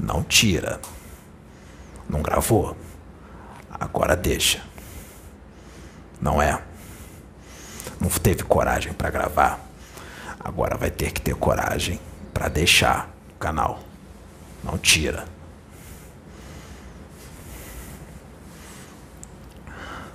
Não 0.00 0.22
tira. 0.22 0.80
Não 2.08 2.22
gravou? 2.22 2.74
Agora 3.70 4.16
deixa. 4.16 4.62
Não 6.18 6.40
é? 6.40 6.62
Não 8.00 8.08
teve 8.08 8.42
coragem 8.42 8.94
para 8.94 9.10
gravar? 9.10 9.60
Agora 10.40 10.78
vai 10.78 10.90
ter 10.90 11.12
que 11.12 11.20
ter 11.20 11.34
coragem 11.34 12.00
para 12.32 12.48
deixar 12.48 13.14
o 13.34 13.38
canal. 13.38 13.80
Não 14.64 14.78
tira. 14.78 15.26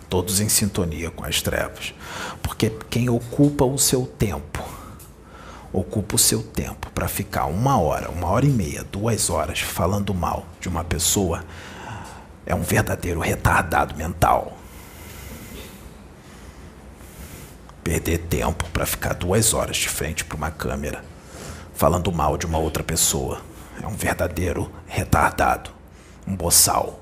todos 0.09 0.39
em 0.39 0.47
sintonia 0.47 1.09
com 1.09 1.25
as 1.25 1.41
trevas. 1.41 1.91
Porque 2.43 2.69
quem 2.87 3.09
ocupa 3.09 3.65
o 3.65 3.79
seu 3.79 4.05
tempo, 4.05 4.63
ocupa 5.73 6.15
o 6.15 6.19
seu 6.19 6.43
tempo 6.43 6.89
para 6.91 7.07
ficar 7.07 7.45
uma 7.45 7.77
hora, 7.79 8.09
uma 8.11 8.29
hora 8.29 8.45
e 8.45 8.49
meia, 8.49 8.83
duas 8.83 9.29
horas 9.29 9.59
falando 9.59 10.13
mal 10.13 10.45
de 10.61 10.69
uma 10.69 10.83
pessoa, 10.83 11.43
é 12.45 12.53
um 12.53 12.61
verdadeiro 12.61 13.19
retardado 13.19 13.95
mental. 13.95 14.57
Perder 17.83 18.19
tempo 18.19 18.65
para 18.71 18.85
ficar 18.85 19.13
duas 19.13 19.53
horas 19.53 19.75
de 19.75 19.89
frente 19.89 20.23
para 20.23 20.37
uma 20.37 20.51
câmera 20.51 21.03
falando 21.73 22.11
mal 22.11 22.37
de 22.37 22.45
uma 22.45 22.57
outra 22.57 22.83
pessoa 22.83 23.41
é 23.81 23.87
um 23.87 23.95
verdadeiro 23.95 24.71
retardado, 24.87 25.71
um 26.27 26.35
boçal. 26.35 26.99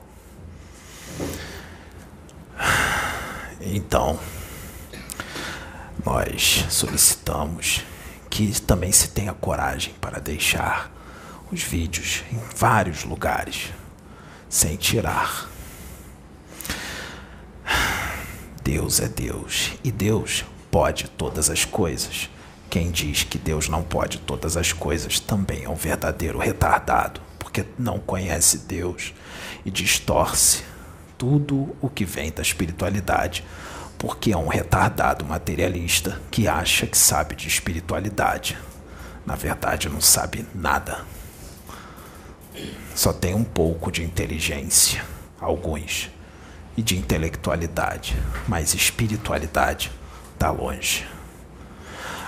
Então, 3.60 4.19
nós 6.03 6.65
solicitamos 6.69 7.84
que 8.32 8.62
também 8.62 8.94
se 8.94 9.10
tenha 9.10 9.34
coragem 9.34 9.94
para 10.00 10.20
deixar 10.20 10.89
os 11.52 11.62
vídeos 11.62 12.24
em 12.32 12.39
vários 12.56 13.04
lugares 13.04 13.70
sem 14.50 14.78
tirar. 14.78 15.50
Deus 18.63 19.02
é 19.02 19.10
Deus 19.10 19.74
e 19.84 19.91
Deus 19.91 20.46
pode 20.72 21.10
todas 21.10 21.50
as 21.50 21.65
coisas. 21.65 22.30
Quem 22.70 22.89
diz 22.89 23.24
que 23.24 23.38
Deus 23.38 23.67
não 23.67 23.84
pode 23.84 24.20
todas 24.20 24.56
as 24.56 24.72
coisas 24.72 25.20
também 25.20 25.65
é 25.65 25.70
um 25.70 25.76
verdadeiro 25.76 26.39
retardado, 26.39 27.20
porque 27.38 27.65
não 27.78 28.00
conhece 28.00 28.60
Deus 28.60 29.13
e 29.65 29.70
distorce 29.70 30.63
tudo 31.17 31.76
o 31.82 31.89
que 31.89 32.06
vem 32.06 32.32
da 32.32 32.41
espiritualidade, 32.41 33.44
porque 34.02 34.32
é 34.32 34.38
um 34.38 34.48
retardado 34.48 35.24
materialista 35.24 36.20
que 36.32 36.48
acha 36.48 36.88
que 36.88 36.98
sabe 36.98 37.36
de 37.36 37.48
espiritualidade. 37.48 38.58
Na 39.24 39.36
verdade, 39.36 39.88
não 39.90 40.02
sabe 40.02 40.44
nada. 40.56 41.06
Só 42.96 43.14
tem 43.14 43.36
um 43.36 43.44
pouco 43.44 43.92
de 43.92 44.04
inteligência, 44.04 45.06
alguns, 45.40 46.10
e 46.76 46.82
de 46.82 46.98
intelectualidade, 46.98 48.18
mas 48.48 48.74
espiritualidade 48.74 49.92
está 50.34 50.50
longe. 50.50 51.08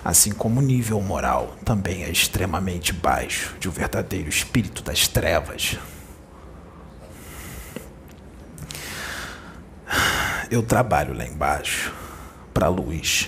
Assim 0.06 0.32
como 0.32 0.60
o 0.60 0.64
nível 0.64 1.02
moral 1.02 1.58
também 1.66 2.04
é 2.04 2.10
extremamente 2.12 2.94
baixo 2.94 3.56
de 3.60 3.68
um 3.68 3.72
verdadeiro 3.72 4.30
espírito 4.30 4.84
das 4.84 5.08
trevas, 5.08 5.80
eu 10.54 10.62
trabalho 10.62 11.18
lá 11.18 11.26
embaixo 11.26 11.92
para 12.54 12.68
a 12.68 12.70
luz. 12.70 13.28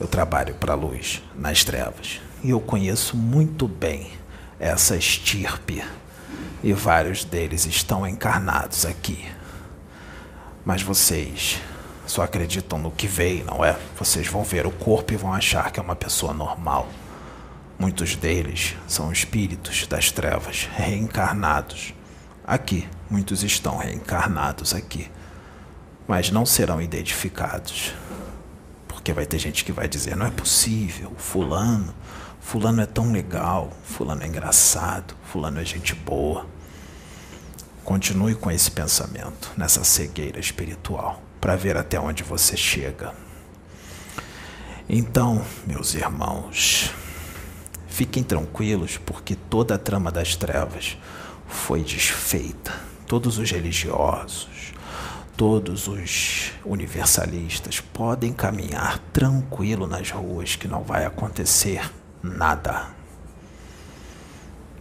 Eu 0.00 0.08
trabalho 0.08 0.54
para 0.54 0.72
a 0.72 0.74
luz 0.74 1.22
nas 1.36 1.62
trevas. 1.62 2.22
E 2.42 2.48
eu 2.48 2.58
conheço 2.58 3.18
muito 3.18 3.68
bem 3.68 4.10
essa 4.58 4.96
estirpe. 4.96 5.84
E 6.64 6.72
vários 6.72 7.22
deles 7.22 7.66
estão 7.66 8.06
encarnados 8.06 8.86
aqui. 8.86 9.30
Mas 10.64 10.80
vocês 10.80 11.60
só 12.06 12.22
acreditam 12.22 12.78
no 12.78 12.90
que 12.90 13.06
veio, 13.06 13.44
não 13.44 13.62
é? 13.62 13.78
Vocês 13.98 14.26
vão 14.26 14.42
ver 14.42 14.66
o 14.66 14.70
corpo 14.70 15.12
e 15.12 15.16
vão 15.16 15.34
achar 15.34 15.70
que 15.70 15.78
é 15.78 15.82
uma 15.82 15.94
pessoa 15.94 16.32
normal. 16.32 16.88
Muitos 17.78 18.16
deles 18.16 18.74
são 18.88 19.12
espíritos 19.12 19.86
das 19.86 20.10
trevas 20.10 20.66
reencarnados. 20.72 21.92
Aqui, 22.42 22.88
muitos 23.10 23.42
estão 23.42 23.76
reencarnados 23.76 24.72
aqui 24.72 25.10
mas 26.12 26.30
não 26.30 26.44
serão 26.44 26.78
identificados. 26.78 27.94
Porque 28.86 29.14
vai 29.14 29.24
ter 29.24 29.38
gente 29.38 29.64
que 29.64 29.72
vai 29.72 29.88
dizer: 29.88 30.14
não 30.14 30.26
é 30.26 30.30
possível, 30.30 31.10
Fulano, 31.16 31.94
Fulano 32.38 32.82
é 32.82 32.86
tão 32.86 33.10
legal, 33.10 33.72
Fulano 33.82 34.22
é 34.22 34.26
engraçado, 34.26 35.14
Fulano 35.24 35.58
é 35.58 35.64
gente 35.64 35.94
boa. 35.94 36.46
Continue 37.82 38.34
com 38.34 38.50
esse 38.50 38.70
pensamento, 38.70 39.52
nessa 39.56 39.82
cegueira 39.84 40.38
espiritual, 40.38 41.22
para 41.40 41.56
ver 41.56 41.78
até 41.78 41.98
onde 41.98 42.22
você 42.22 42.58
chega. 42.58 43.14
Então, 44.86 45.42
meus 45.66 45.94
irmãos, 45.94 46.90
fiquem 47.88 48.22
tranquilos, 48.22 48.98
porque 48.98 49.34
toda 49.34 49.76
a 49.76 49.78
trama 49.78 50.12
das 50.12 50.36
trevas 50.36 50.98
foi 51.48 51.82
desfeita. 51.82 52.70
Todos 53.06 53.38
os 53.38 53.50
religiosos, 53.50 54.72
todos 55.42 55.88
os 55.88 56.52
universalistas 56.64 57.80
podem 57.80 58.32
caminhar 58.32 59.00
tranquilo 59.12 59.88
nas 59.88 60.08
ruas 60.08 60.54
que 60.54 60.68
não 60.68 60.84
vai 60.84 61.04
acontecer 61.04 61.90
nada. 62.22 62.90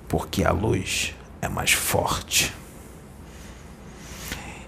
Porque 0.07 0.43
a 0.43 0.51
luz 0.51 1.15
é 1.41 1.49
mais 1.49 1.71
forte. 1.71 2.53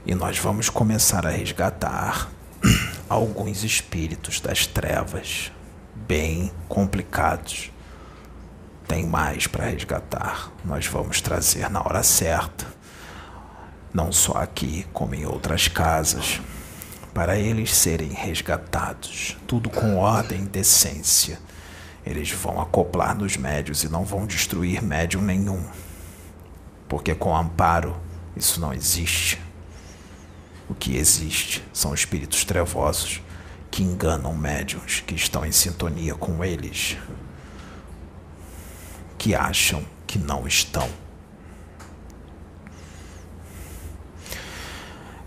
E 0.03 0.15
nós 0.15 0.39
vamos 0.39 0.67
começar 0.67 1.27
a 1.27 1.29
resgatar 1.29 2.27
alguns 3.07 3.63
espíritos 3.63 4.39
das 4.39 4.65
trevas 4.65 5.51
bem 5.93 6.51
complicados. 6.67 7.71
Tem 8.87 9.05
mais 9.05 9.45
para 9.45 9.65
resgatar. 9.65 10.51
Nós 10.65 10.87
vamos 10.87 11.21
trazer 11.21 11.69
na 11.69 11.81
hora 11.81 12.01
certa. 12.01 12.65
Não 13.93 14.11
só 14.11 14.33
aqui, 14.33 14.87
como 14.91 15.13
em 15.13 15.25
outras 15.25 15.67
casas, 15.67 16.41
para 17.13 17.37
eles 17.37 17.75
serem 17.75 18.09
resgatados, 18.09 19.37
tudo 19.45 19.69
com 19.69 19.97
ordem 19.97 20.41
e 20.41 20.47
decência. 20.47 21.39
Eles 22.03 22.31
vão 22.31 22.59
acoplar 22.59 23.15
nos 23.15 23.37
médios 23.37 23.83
e 23.83 23.89
não 23.89 24.03
vão 24.03 24.25
destruir 24.25 24.81
médium 24.81 25.21
nenhum. 25.21 25.63
Porque 26.89 27.13
com 27.13 27.35
amparo 27.37 27.95
isso 28.35 28.59
não 28.59 28.73
existe. 28.73 29.39
O 30.67 30.73
que 30.73 30.97
existe 30.97 31.63
são 31.71 31.93
espíritos 31.93 32.43
trevosos 32.43 33.21
que 33.69 33.83
enganam 33.83 34.35
médiums 34.35 35.03
que 35.05 35.13
estão 35.13 35.45
em 35.45 35.51
sintonia 35.51 36.15
com 36.15 36.43
eles, 36.43 36.97
que 39.17 39.35
acham 39.35 39.85
que 40.07 40.17
não 40.17 40.47
estão. 40.47 40.89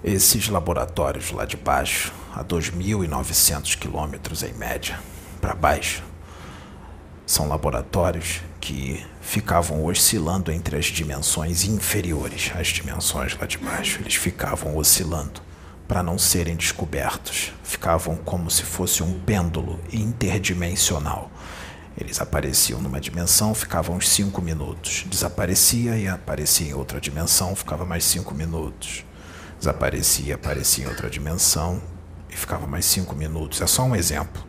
Esses 0.06 0.48
laboratórios 0.48 1.32
lá 1.32 1.44
de 1.44 1.56
baixo, 1.56 2.12
a 2.32 2.44
2.900 2.44 3.76
quilômetros 3.76 4.44
em 4.44 4.52
média 4.52 5.00
para 5.40 5.52
baixo, 5.52 6.00
são 7.26 7.48
laboratórios 7.48 8.40
que 8.60 9.04
ficavam 9.20 9.84
oscilando 9.84 10.52
entre 10.52 10.76
as 10.76 10.84
dimensões 10.84 11.64
inferiores, 11.64 12.52
as 12.54 12.68
dimensões 12.68 13.36
lá 13.36 13.48
de 13.48 13.58
baixo. 13.58 14.00
Eles 14.00 14.14
ficavam 14.14 14.76
oscilando 14.76 15.40
para 15.88 16.04
não 16.04 16.16
serem 16.16 16.54
descobertos. 16.54 17.52
Ficavam 17.64 18.14
como 18.14 18.48
se 18.48 18.62
fosse 18.62 19.02
um 19.02 19.18
pêndulo 19.18 19.80
interdimensional. 19.92 21.32
Eles 22.00 22.20
apareciam 22.20 22.80
numa 22.80 23.00
dimensão, 23.00 23.52
ficavam 23.56 23.96
uns 23.96 24.08
cinco 24.08 24.40
minutos. 24.40 25.04
Desaparecia 25.08 25.98
e 25.98 26.06
aparecia 26.06 26.68
em 26.68 26.74
outra 26.74 27.00
dimensão, 27.00 27.56
ficava 27.56 27.84
mais 27.84 28.04
cinco 28.04 28.32
minutos. 28.36 29.04
Desaparecia, 29.66 30.36
aparecia 30.36 30.84
em 30.84 30.88
outra 30.88 31.10
dimensão 31.10 31.82
e 32.30 32.36
ficava 32.36 32.68
mais 32.68 32.84
cinco 32.84 33.16
minutos. 33.16 33.60
É 33.60 33.66
só 33.66 33.82
um 33.82 33.96
exemplo 33.96 34.40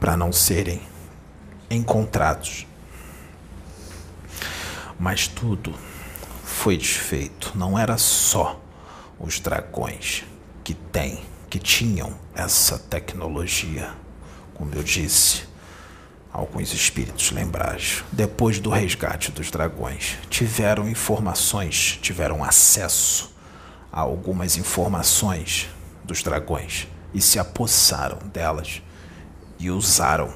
para 0.00 0.16
não 0.16 0.32
serem 0.32 0.82
encontrados. 1.70 2.66
Mas 4.98 5.28
tudo 5.28 5.72
foi 6.42 6.76
desfeito. 6.76 7.52
Não 7.54 7.78
era 7.78 7.96
só 7.96 8.60
os 9.20 9.38
dragões 9.38 10.24
que 10.64 10.74
têm, 10.74 11.22
que 11.48 11.60
tinham 11.60 12.18
essa 12.34 12.76
tecnologia. 12.76 13.94
Como 14.52 14.74
eu 14.74 14.82
disse, 14.82 15.44
alguns 16.32 16.72
espíritos 16.72 17.30
lembrados, 17.30 18.02
depois 18.10 18.58
do 18.58 18.68
resgate 18.68 19.30
dos 19.30 19.48
dragões, 19.48 20.18
tiveram 20.28 20.88
informações, 20.88 22.00
tiveram 22.02 22.42
acesso 22.42 23.37
algumas 23.92 24.56
informações 24.56 25.68
dos 26.04 26.22
dragões 26.22 26.88
e 27.12 27.20
se 27.20 27.38
apossaram 27.38 28.18
delas 28.28 28.82
e 29.58 29.70
usaram 29.70 30.32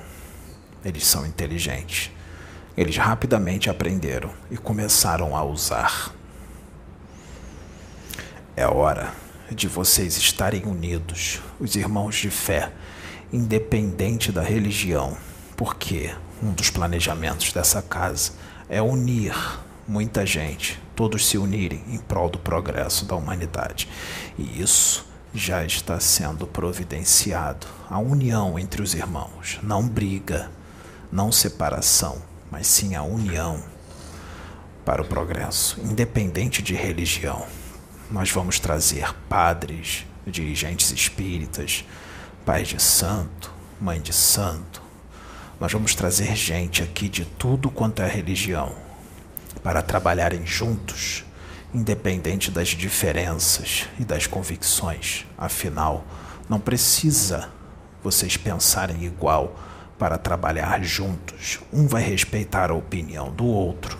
eles 0.84 1.06
são 1.06 1.24
inteligentes. 1.26 2.10
Eles 2.76 2.96
rapidamente 2.96 3.70
aprenderam 3.70 4.30
e 4.50 4.56
começaram 4.56 5.36
a 5.36 5.44
usar. 5.44 6.12
É 8.56 8.66
hora 8.66 9.12
de 9.50 9.68
vocês 9.68 10.16
estarem 10.16 10.64
unidos, 10.64 11.40
os 11.60 11.76
irmãos 11.76 12.16
de 12.16 12.30
fé, 12.30 12.72
independente 13.32 14.32
da 14.32 14.42
religião, 14.42 15.16
porque 15.56 16.14
um 16.42 16.52
dos 16.52 16.70
planejamentos 16.70 17.52
dessa 17.52 17.82
casa 17.82 18.32
é 18.68 18.80
unir 18.80 19.34
muita 19.86 20.24
gente, 20.24 20.80
todos 20.94 21.26
se 21.26 21.38
unirem 21.38 21.82
em 21.88 21.98
prol 21.98 22.28
do 22.28 22.38
progresso 22.38 23.04
da 23.04 23.14
humanidade. 23.14 23.88
E 24.38 24.60
isso 24.62 25.06
já 25.34 25.64
está 25.64 25.98
sendo 25.98 26.46
providenciado 26.46 27.66
a 27.88 27.98
união 27.98 28.58
entre 28.58 28.82
os 28.82 28.94
irmãos, 28.94 29.58
não 29.62 29.86
briga 29.88 30.50
não 31.12 31.30
separação, 31.30 32.22
mas 32.50 32.66
sim 32.66 32.94
a 32.94 33.02
união 33.02 33.62
para 34.82 35.02
o 35.02 35.04
progresso, 35.04 35.78
independente 35.82 36.62
de 36.62 36.74
religião. 36.74 37.46
Nós 38.10 38.30
vamos 38.30 38.58
trazer 38.58 39.14
padres, 39.28 40.06
dirigentes 40.26 40.90
espíritas, 40.90 41.84
pais 42.46 42.68
de 42.68 42.80
santo, 42.80 43.52
mãe 43.78 44.00
de 44.00 44.12
santo. 44.12 44.82
Nós 45.60 45.70
vamos 45.70 45.94
trazer 45.94 46.34
gente 46.34 46.82
aqui 46.82 47.08
de 47.08 47.26
tudo 47.26 47.70
quanto 47.70 48.00
é 48.00 48.08
religião 48.08 48.74
para 49.62 49.82
trabalharem 49.82 50.44
juntos, 50.46 51.24
independente 51.72 52.50
das 52.50 52.68
diferenças 52.68 53.88
e 53.98 54.04
das 54.04 54.26
convicções. 54.26 55.24
Afinal, 55.38 56.04
não 56.48 56.58
precisa 56.58 57.48
vocês 58.02 58.36
pensarem 58.36 59.04
igual 59.04 59.56
para 59.98 60.18
trabalhar 60.18 60.82
juntos. 60.82 61.60
Um 61.72 61.86
vai 61.86 62.02
respeitar 62.02 62.70
a 62.70 62.74
opinião 62.74 63.30
do 63.30 63.46
outro 63.46 63.98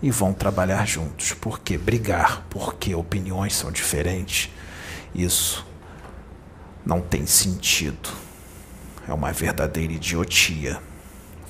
e 0.00 0.10
vão 0.10 0.32
trabalhar 0.32 0.86
juntos. 0.86 1.32
Porque 1.32 1.76
brigar 1.76 2.46
porque 2.48 2.94
opiniões 2.94 3.54
são 3.54 3.72
diferentes, 3.72 4.50
isso 5.14 5.66
não 6.86 7.00
tem 7.00 7.26
sentido. 7.26 8.08
É 9.08 9.12
uma 9.12 9.32
verdadeira 9.32 9.92
idiotia 9.92 10.80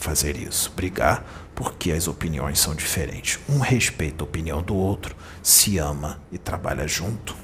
fazer 0.02 0.36
isso. 0.36 0.72
Brigar 0.72 1.24
porque 1.54 1.92
as 1.92 2.08
opiniões 2.08 2.58
são 2.58 2.74
diferentes. 2.74 3.38
Um 3.48 3.58
respeita 3.58 4.24
a 4.24 4.26
opinião 4.26 4.62
do 4.62 4.74
outro, 4.74 5.14
se 5.42 5.78
ama 5.78 6.20
e 6.30 6.38
trabalha 6.38 6.88
junto. 6.88 7.36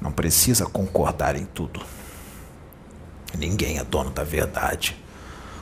Não 0.00 0.10
precisa 0.10 0.66
concordar 0.66 1.36
em 1.36 1.44
tudo. 1.44 1.80
Ninguém 3.38 3.78
é 3.78 3.84
dono 3.84 4.10
da 4.10 4.24
verdade. 4.24 4.96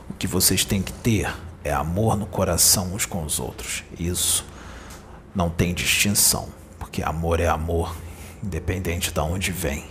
O 0.08 0.14
que 0.14 0.26
vocês 0.26 0.64
têm 0.64 0.82
que 0.82 0.92
ter 0.92 1.32
é 1.62 1.72
amor 1.72 2.16
no 2.16 2.26
coração 2.26 2.94
uns 2.94 3.04
com 3.04 3.22
os 3.24 3.38
outros. 3.38 3.84
Isso 3.98 4.44
não 5.34 5.50
tem 5.50 5.74
distinção, 5.74 6.48
porque 6.78 7.02
amor 7.02 7.38
é 7.38 7.48
amor, 7.48 7.94
independente 8.42 9.12
de 9.12 9.20
onde 9.20 9.52
vem. 9.52 9.84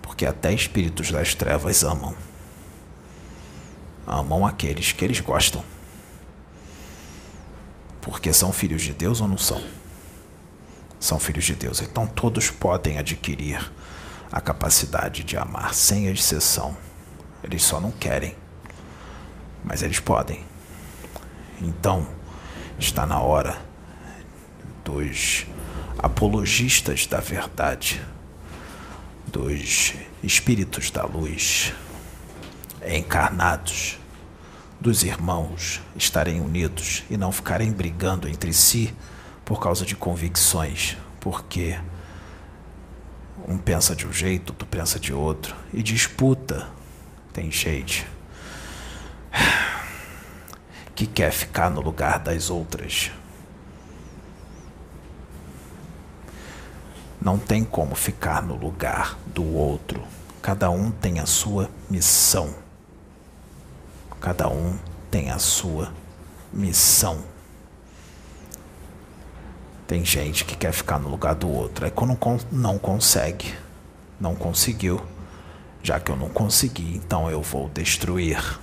Porque 0.00 0.24
até 0.24 0.52
espíritos 0.52 1.10
das 1.10 1.34
trevas 1.34 1.84
amam. 1.84 2.14
Amam 4.06 4.46
aqueles 4.46 4.92
que 4.92 5.04
eles 5.04 5.20
gostam. 5.20 5.64
Porque 8.00 8.32
são 8.32 8.52
filhos 8.52 8.82
de 8.82 8.92
Deus 8.92 9.20
ou 9.20 9.28
não 9.28 9.38
são? 9.38 9.62
São 10.98 11.18
filhos 11.18 11.44
de 11.44 11.54
Deus. 11.54 11.80
Então 11.80 12.06
todos 12.06 12.50
podem 12.50 12.98
adquirir 12.98 13.70
a 14.30 14.40
capacidade 14.40 15.22
de 15.22 15.36
amar, 15.36 15.74
sem 15.74 16.06
exceção. 16.06 16.76
Eles 17.44 17.62
só 17.62 17.80
não 17.80 17.90
querem. 17.90 18.34
Mas 19.64 19.82
eles 19.82 20.00
podem. 20.00 20.44
Então, 21.60 22.08
está 22.78 23.06
na 23.06 23.20
hora 23.20 23.60
dos 24.84 25.46
apologistas 25.98 27.06
da 27.06 27.20
verdade, 27.20 28.02
dos 29.26 29.94
espíritos 30.22 30.90
da 30.90 31.04
luz, 31.04 31.72
encarnados, 32.86 33.98
dos 34.80 35.04
irmãos 35.04 35.80
estarem 35.94 36.40
unidos 36.40 37.04
e 37.08 37.16
não 37.16 37.30
ficarem 37.30 37.70
brigando 37.70 38.28
entre 38.28 38.52
si 38.52 38.92
por 39.44 39.60
causa 39.60 39.86
de 39.86 39.94
convicções, 39.94 40.96
porque 41.20 41.78
um 43.46 43.58
pensa 43.58 43.94
de 43.94 44.06
um 44.06 44.12
jeito, 44.12 44.52
outro 44.52 44.66
pensa 44.66 44.98
de 44.98 45.12
outro, 45.12 45.54
e 45.72 45.82
disputa. 45.82 46.68
Tem 47.32 47.50
gente 47.50 48.06
que 50.94 51.06
quer 51.06 51.32
ficar 51.32 51.70
no 51.70 51.80
lugar 51.80 52.18
das 52.18 52.50
outras. 52.50 53.10
Não 57.20 57.38
tem 57.38 57.64
como 57.64 57.94
ficar 57.94 58.42
no 58.42 58.56
lugar 58.56 59.16
do 59.26 59.44
outro. 59.54 60.02
Cada 60.42 60.70
um 60.70 60.90
tem 60.90 61.20
a 61.20 61.26
sua 61.26 61.70
missão. 61.88 62.61
Cada 64.22 64.48
um 64.48 64.78
tem 65.10 65.30
a 65.30 65.38
sua 65.40 65.92
missão. 66.52 67.24
Tem 69.84 70.04
gente 70.04 70.44
que 70.44 70.56
quer 70.56 70.72
ficar 70.72 71.00
no 71.00 71.08
lugar 71.08 71.34
do 71.34 71.50
outro. 71.50 71.84
Aí 71.84 71.90
quando 71.90 72.16
não 72.52 72.78
consegue, 72.78 73.52
não 74.20 74.36
conseguiu, 74.36 75.04
já 75.82 75.98
que 75.98 76.12
eu 76.12 76.14
não 76.14 76.28
consegui, 76.28 76.94
então 76.94 77.28
eu 77.28 77.42
vou 77.42 77.68
destruir. 77.70 78.60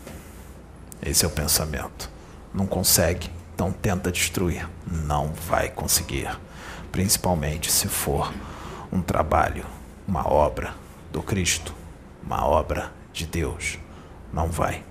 Esse 1.05 1.25
é 1.25 1.27
o 1.27 1.31
pensamento. 1.31 2.09
Não 2.53 2.65
consegue, 2.65 3.29
então 3.53 3.69
tenta 3.69 4.09
destruir. 4.13 4.65
Não 4.87 5.33
vai 5.33 5.67
conseguir. 5.67 6.29
Principalmente 6.89 7.69
se 7.69 7.89
for 7.89 8.33
um 8.93 9.01
trabalho, 9.01 9.65
uma 10.07 10.25
obra 10.25 10.73
do 11.11 11.21
Cristo, 11.21 11.75
uma 12.23 12.47
obra 12.47 12.93
de 13.11 13.25
Deus. 13.25 13.77
Não 14.31 14.47
vai. 14.47 14.88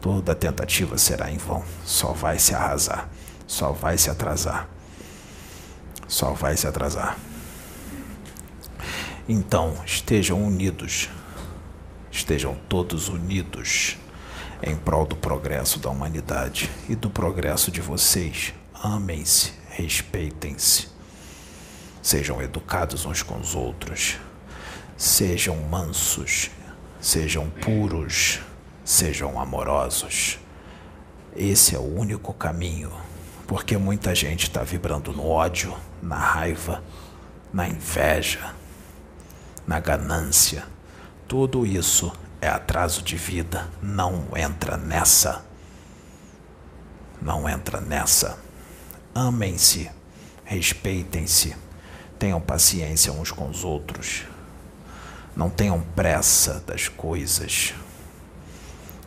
Toda 0.00 0.34
tentativa 0.34 0.96
será 0.96 1.30
em 1.30 1.36
vão. 1.36 1.62
Só 1.84 2.12
vai 2.12 2.38
se 2.38 2.54
arrasar. 2.54 3.08
Só 3.46 3.72
vai 3.72 3.98
se 3.98 4.08
atrasar. 4.08 4.68
Só 6.08 6.32
vai 6.32 6.56
se 6.56 6.66
atrasar. 6.66 7.18
Então, 9.28 9.76
estejam 9.84 10.42
unidos. 10.42 11.10
Estejam 12.10 12.56
todos 12.68 13.08
unidos 13.08 13.96
em 14.62 14.74
prol 14.74 15.06
do 15.06 15.16
progresso 15.16 15.78
da 15.78 15.90
humanidade 15.90 16.70
e 16.88 16.94
do 16.94 17.10
progresso 17.10 17.70
de 17.70 17.80
vocês. 17.80 18.52
Amem-se, 18.74 19.52
respeitem-se. 19.68 20.88
Sejam 22.02 22.40
educados 22.40 23.04
uns 23.04 23.22
com 23.22 23.38
os 23.38 23.54
outros. 23.54 24.16
Sejam 24.96 25.56
mansos, 25.56 26.50
sejam 27.00 27.48
puros, 27.48 28.40
sejam 28.90 29.40
amorosos. 29.40 30.40
Esse 31.36 31.76
é 31.76 31.78
o 31.78 31.96
único 31.96 32.34
caminho, 32.34 32.90
porque 33.46 33.76
muita 33.76 34.14
gente 34.16 34.48
está 34.48 34.64
vibrando 34.64 35.12
no 35.12 35.28
ódio, 35.28 35.72
na 36.02 36.18
raiva, 36.18 36.82
na 37.52 37.68
inveja, 37.68 38.52
na 39.64 39.78
ganância. 39.78 40.64
Tudo 41.28 41.64
isso 41.64 42.12
é 42.40 42.48
atraso 42.48 43.00
de 43.00 43.16
vida. 43.16 43.68
Não 43.80 44.24
entra 44.36 44.76
nessa. 44.76 45.44
Não 47.22 47.48
entra 47.48 47.80
nessa. 47.80 48.40
Amem-se, 49.14 49.88
respeitem-se, 50.44 51.56
tenham 52.18 52.40
paciência 52.40 53.12
uns 53.12 53.30
com 53.30 53.48
os 53.48 53.62
outros. 53.62 54.24
Não 55.36 55.48
tenham 55.48 55.80
pressa 55.94 56.60
das 56.66 56.88
coisas. 56.88 57.72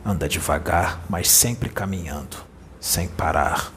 Anda 0.05 0.27
devagar, 0.27 1.01
mas 1.09 1.29
sempre 1.29 1.69
caminhando, 1.69 2.37
sem 2.79 3.07
parar. 3.07 3.71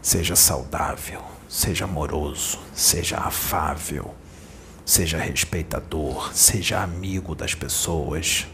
Seja 0.00 0.36
saudável, 0.36 1.22
seja 1.48 1.84
amoroso, 1.84 2.58
seja 2.74 3.18
afável 3.18 4.14
Seja 4.86 5.18
respeitador, 5.18 6.32
seja 6.32 6.80
amigo 6.80 7.34
das 7.34 7.56
pessoas. 7.56 8.46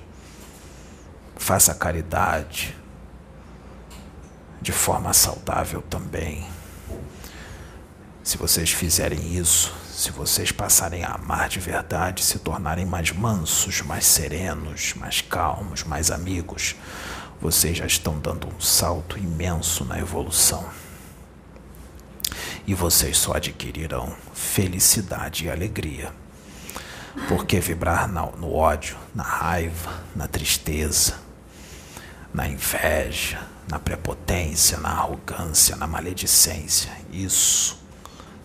Faça 1.37 1.75
caridade 1.75 2.75
de 4.63 4.73
forma 4.73 5.13
saudável 5.13 5.83
também. 5.83 6.49
Se 8.25 8.39
vocês 8.39 8.71
fizerem 8.71 9.37
isso, 9.37 9.75
se 9.93 10.11
vocês 10.11 10.51
passarem 10.51 11.05
a 11.05 11.13
amar 11.13 11.51
de 11.51 11.61
verdade, 11.61 12.25
se 12.25 12.39
tornarem 12.39 12.87
mais 12.87 13.13
mansos, 13.13 13.83
mais 13.83 14.07
serenos, 14.07 14.95
mais 14.95 15.21
calmos, 15.21 15.85
mais 15.85 16.11
amigos, 16.11 16.75
vocês 17.39 17.77
já 17.77 17.85
estão 17.85 18.19
dando 18.19 18.49
um 18.49 18.59
salto 18.59 19.19
imenso 19.19 19.85
na 19.85 19.99
evolução. 19.99 20.65
E 22.67 22.73
vocês 22.75 23.19
só 23.19 23.35
adquirirão 23.35 24.17
felicidade 24.33 25.45
e 25.45 25.51
alegria. 25.51 26.11
Porque 27.29 27.61
vibrar 27.61 28.09
no 28.09 28.55
ódio, 28.55 28.97
na 29.15 29.23
raiva, 29.23 30.03
na 30.17 30.27
tristeza, 30.27 31.19
na 32.33 32.49
inveja, 32.49 33.47
na 33.69 33.79
prepotência, 33.79 34.79
na 34.79 34.89
arrogância, 34.89 35.77
na 35.77 35.87
maledicência, 35.87 36.91
isso, 37.13 37.79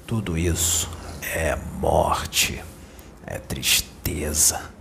tudo 0.05 0.37
isso 0.37 0.96
é 1.33 1.55
morte, 1.79 2.63
é 3.25 3.37
tristeza, 3.37 4.71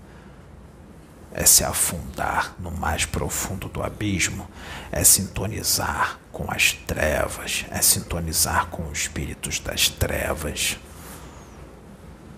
é 1.32 1.44
se 1.44 1.64
afundar 1.64 2.54
no 2.58 2.70
mais 2.70 3.04
profundo 3.04 3.68
do 3.68 3.82
abismo, 3.82 4.48
é 4.90 5.04
sintonizar 5.04 6.18
com 6.32 6.50
as 6.50 6.72
trevas, 6.72 7.66
é 7.70 7.82
sintonizar 7.82 8.68
com 8.68 8.88
os 8.88 9.00
espíritos 9.00 9.58
das 9.58 9.88
trevas. 9.88 10.78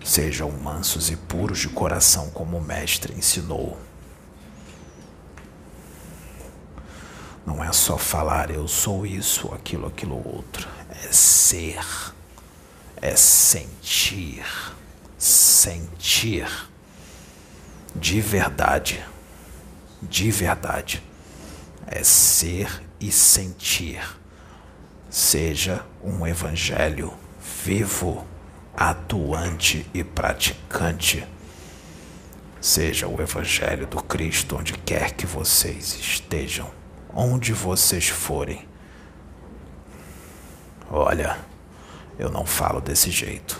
Sejam 0.03 0.51
mansos 0.51 1.09
e 1.09 1.15
puros 1.15 1.59
de 1.59 1.69
coração, 1.69 2.29
como 2.31 2.57
o 2.57 2.61
Mestre 2.61 3.13
ensinou. 3.13 3.77
Não 7.45 7.63
é 7.63 7.71
só 7.71 7.97
falar 7.97 8.51
eu 8.51 8.67
sou 8.67 9.05
isso, 9.05 9.53
aquilo, 9.53 9.87
aquilo 9.87 10.15
outro. 10.15 10.67
É 11.03 11.11
ser. 11.11 11.85
É 13.01 13.15
sentir. 13.15 14.45
Sentir. 15.17 16.47
De 17.95 18.21
verdade. 18.21 19.03
De 20.01 20.31
verdade. 20.31 21.03
É 21.87 22.03
ser 22.03 22.83
e 22.99 23.11
sentir. 23.11 24.01
Seja 25.09 25.83
um 26.03 26.25
evangelho 26.25 27.13
vivo 27.63 28.25
atuante 28.75 29.85
e 29.93 30.03
praticante. 30.03 31.27
Seja 32.61 33.07
o 33.07 33.21
Evangelho 33.21 33.87
do 33.87 34.03
Cristo 34.03 34.57
onde 34.57 34.73
quer 34.73 35.11
que 35.11 35.25
vocês 35.25 35.97
estejam, 35.97 36.69
onde 37.13 37.53
vocês 37.53 38.09
forem. 38.09 38.67
Olha, 40.89 41.37
eu 42.19 42.29
não 42.29 42.45
falo 42.45 42.81
desse 42.81 43.09
jeito. 43.09 43.59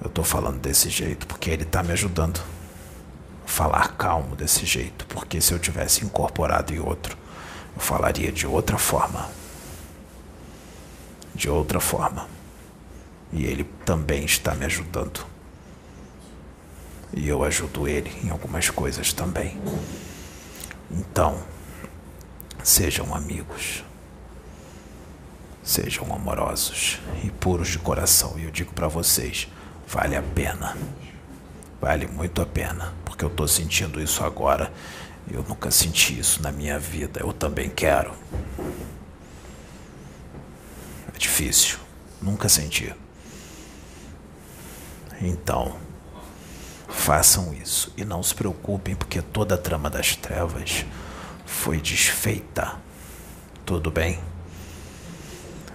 Eu 0.00 0.08
estou 0.08 0.24
falando 0.24 0.58
desse 0.58 0.88
jeito 0.88 1.26
porque 1.26 1.50
ele 1.50 1.64
está 1.64 1.82
me 1.82 1.92
ajudando. 1.92 2.40
Falar 3.44 3.88
calmo 3.96 4.34
desse 4.34 4.64
jeito, 4.64 5.04
porque 5.06 5.40
se 5.40 5.52
eu 5.52 5.58
tivesse 5.58 6.04
incorporado 6.04 6.72
em 6.72 6.78
outro, 6.78 7.18
eu 7.76 7.80
falaria 7.80 8.32
de 8.32 8.46
outra 8.46 8.78
forma. 8.78 9.28
De 11.34 11.50
outra 11.50 11.78
forma. 11.78 12.26
E 13.32 13.44
ele 13.44 13.64
também 13.84 14.24
está 14.24 14.54
me 14.54 14.64
ajudando. 14.64 15.26
E 17.12 17.28
eu 17.28 17.44
ajudo 17.44 17.86
ele 17.86 18.10
em 18.24 18.30
algumas 18.30 18.70
coisas 18.70 19.12
também. 19.12 19.60
Então, 20.90 21.42
sejam 22.62 23.14
amigos. 23.14 23.84
Sejam 25.62 26.12
amorosos 26.14 26.98
e 27.22 27.30
puros 27.30 27.68
de 27.68 27.78
coração. 27.78 28.38
E 28.38 28.44
eu 28.44 28.50
digo 28.50 28.72
para 28.72 28.88
vocês, 28.88 29.48
vale 29.86 30.16
a 30.16 30.22
pena. 30.22 30.76
Vale 31.80 32.06
muito 32.06 32.42
a 32.42 32.46
pena, 32.46 32.92
porque 33.04 33.24
eu 33.24 33.28
estou 33.28 33.48
sentindo 33.48 34.00
isso 34.00 34.22
agora. 34.24 34.72
Eu 35.30 35.44
nunca 35.48 35.70
senti 35.70 36.18
isso 36.18 36.42
na 36.42 36.50
minha 36.50 36.78
vida. 36.78 37.20
Eu 37.20 37.32
também 37.32 37.68
quero. 37.70 38.12
É 41.14 41.18
difícil. 41.18 41.78
Nunca 42.20 42.48
senti. 42.48 42.94
Então, 45.22 45.76
façam 46.88 47.52
isso 47.54 47.92
e 47.96 48.04
não 48.04 48.22
se 48.22 48.34
preocupem, 48.34 48.94
porque 48.94 49.22
toda 49.22 49.54
a 49.54 49.58
trama 49.58 49.88
das 49.88 50.16
trevas 50.16 50.84
foi 51.46 51.80
desfeita. 51.80 52.76
Tudo 53.64 53.90
bem? 53.90 54.29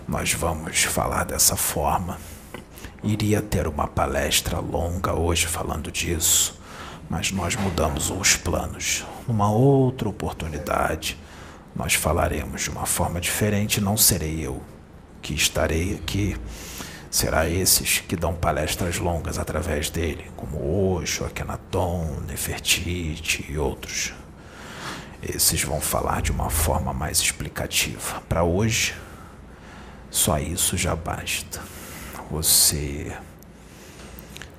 Nós 0.08 0.34
vamos 0.34 0.84
falar 0.84 1.26
dessa 1.26 1.56
forma. 1.56 2.20
Iria 3.04 3.42
ter 3.42 3.68
uma 3.68 3.88
palestra 3.88 4.60
longa 4.60 5.14
hoje 5.14 5.48
falando 5.48 5.92
disso, 5.92 6.60
mas 7.10 7.32
nós 7.32 7.56
mudamos 7.56 8.10
os 8.10 8.36
planos. 8.36 9.06
Numa 9.28 9.50
outra 9.50 10.08
oportunidade, 10.08 11.18
nós 11.76 11.94
falaremos 11.94 12.64
de 12.64 12.70
uma 12.70 12.86
forma 12.86 13.20
diferente. 13.20 13.82
Não 13.82 13.98
serei 13.98 14.46
eu 14.46 14.62
que 15.22 15.34
estarei 15.34 15.96
aqui 15.96 16.38
será 17.16 17.48
esses 17.48 18.00
que 18.00 18.18
dão 18.18 18.34
palestras 18.34 18.98
longas 18.98 19.40
através 19.40 19.90
dele, 19.90 20.30
como 20.36 20.98
Osho, 20.98 21.24
Akhenaton, 21.24 22.20
Nefertiti 22.28 23.46
e 23.50 23.58
outros. 23.58 24.14
Esses 25.24 25.64
vão 25.64 25.80
falar 25.80 26.22
de 26.22 26.34
uma 26.34 26.50
forma 26.50 26.94
mais 26.94 27.20
explicativa. 27.20 28.22
Para 28.28 28.44
hoje, 28.44 28.94
só 30.16 30.40
isso 30.40 30.78
já 30.78 30.96
basta. 30.96 31.62
Você 32.32 33.12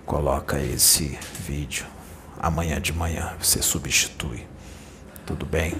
coloca 0.05 0.61
esse 0.61 1.19
vídeo 1.47 1.87
amanhã 2.39 2.79
de 2.79 2.93
manhã, 2.93 3.35
você 3.41 3.63
substitui. 3.63 4.47
Tudo 5.25 5.47
bem? 5.47 5.75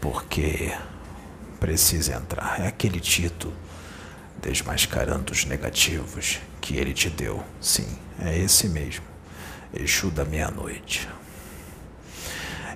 Porque 0.00 0.72
precisa 1.60 2.14
entrar. 2.14 2.58
É 2.58 2.68
aquele 2.68 3.00
título 3.00 3.54
desmascarando 4.40 5.30
os 5.30 5.44
negativos 5.44 6.38
que 6.62 6.74
ele 6.74 6.94
te 6.94 7.10
deu. 7.10 7.44
Sim, 7.60 7.98
é 8.18 8.36
esse 8.38 8.66
mesmo. 8.66 9.04
Exu 9.74 10.10
da 10.10 10.24
meia-noite. 10.24 11.06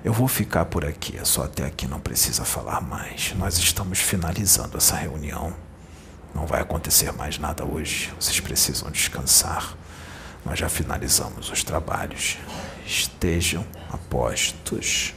Eu 0.02 0.14
vou 0.14 0.26
ficar 0.26 0.64
por 0.64 0.84
aqui, 0.84 1.18
é 1.18 1.24
só 1.26 1.44
até 1.44 1.66
aqui 1.66 1.86
não 1.86 2.00
precisa 2.00 2.42
falar 2.42 2.80
mais. 2.80 3.34
Nós 3.36 3.58
estamos 3.58 3.98
finalizando 3.98 4.78
essa 4.78 4.96
reunião. 4.96 5.54
Não 6.34 6.46
vai 6.46 6.62
acontecer 6.62 7.12
mais 7.12 7.38
nada 7.38 7.66
hoje. 7.66 8.10
Vocês 8.18 8.40
precisam 8.40 8.90
descansar. 8.90 9.76
Nós 10.44 10.58
já 10.58 10.70
finalizamos 10.70 11.50
os 11.50 11.62
trabalhos. 11.62 12.38
Estejam 12.86 13.66
apostos. 13.92 15.12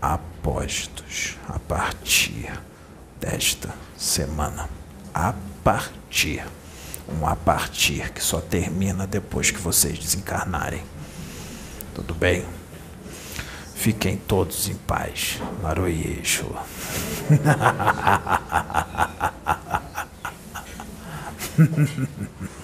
Apostos 0.00 1.36
a 1.48 1.58
partir 1.58 2.52
desta 3.18 3.74
semana. 3.96 4.68
A 5.12 5.34
partir. 5.64 6.44
Um 7.08 7.26
a 7.26 7.34
partir 7.34 8.12
que 8.12 8.22
só 8.22 8.40
termina 8.40 9.04
depois 9.04 9.50
que 9.50 9.58
vocês 9.58 9.98
desencarnarem. 9.98 10.84
Tudo 11.92 12.14
bem? 12.14 12.57
Fiquem 13.78 14.16
todos 14.16 14.68
em 14.68 14.74
paz. 14.74 15.38
Naroyeixo. 15.62 16.46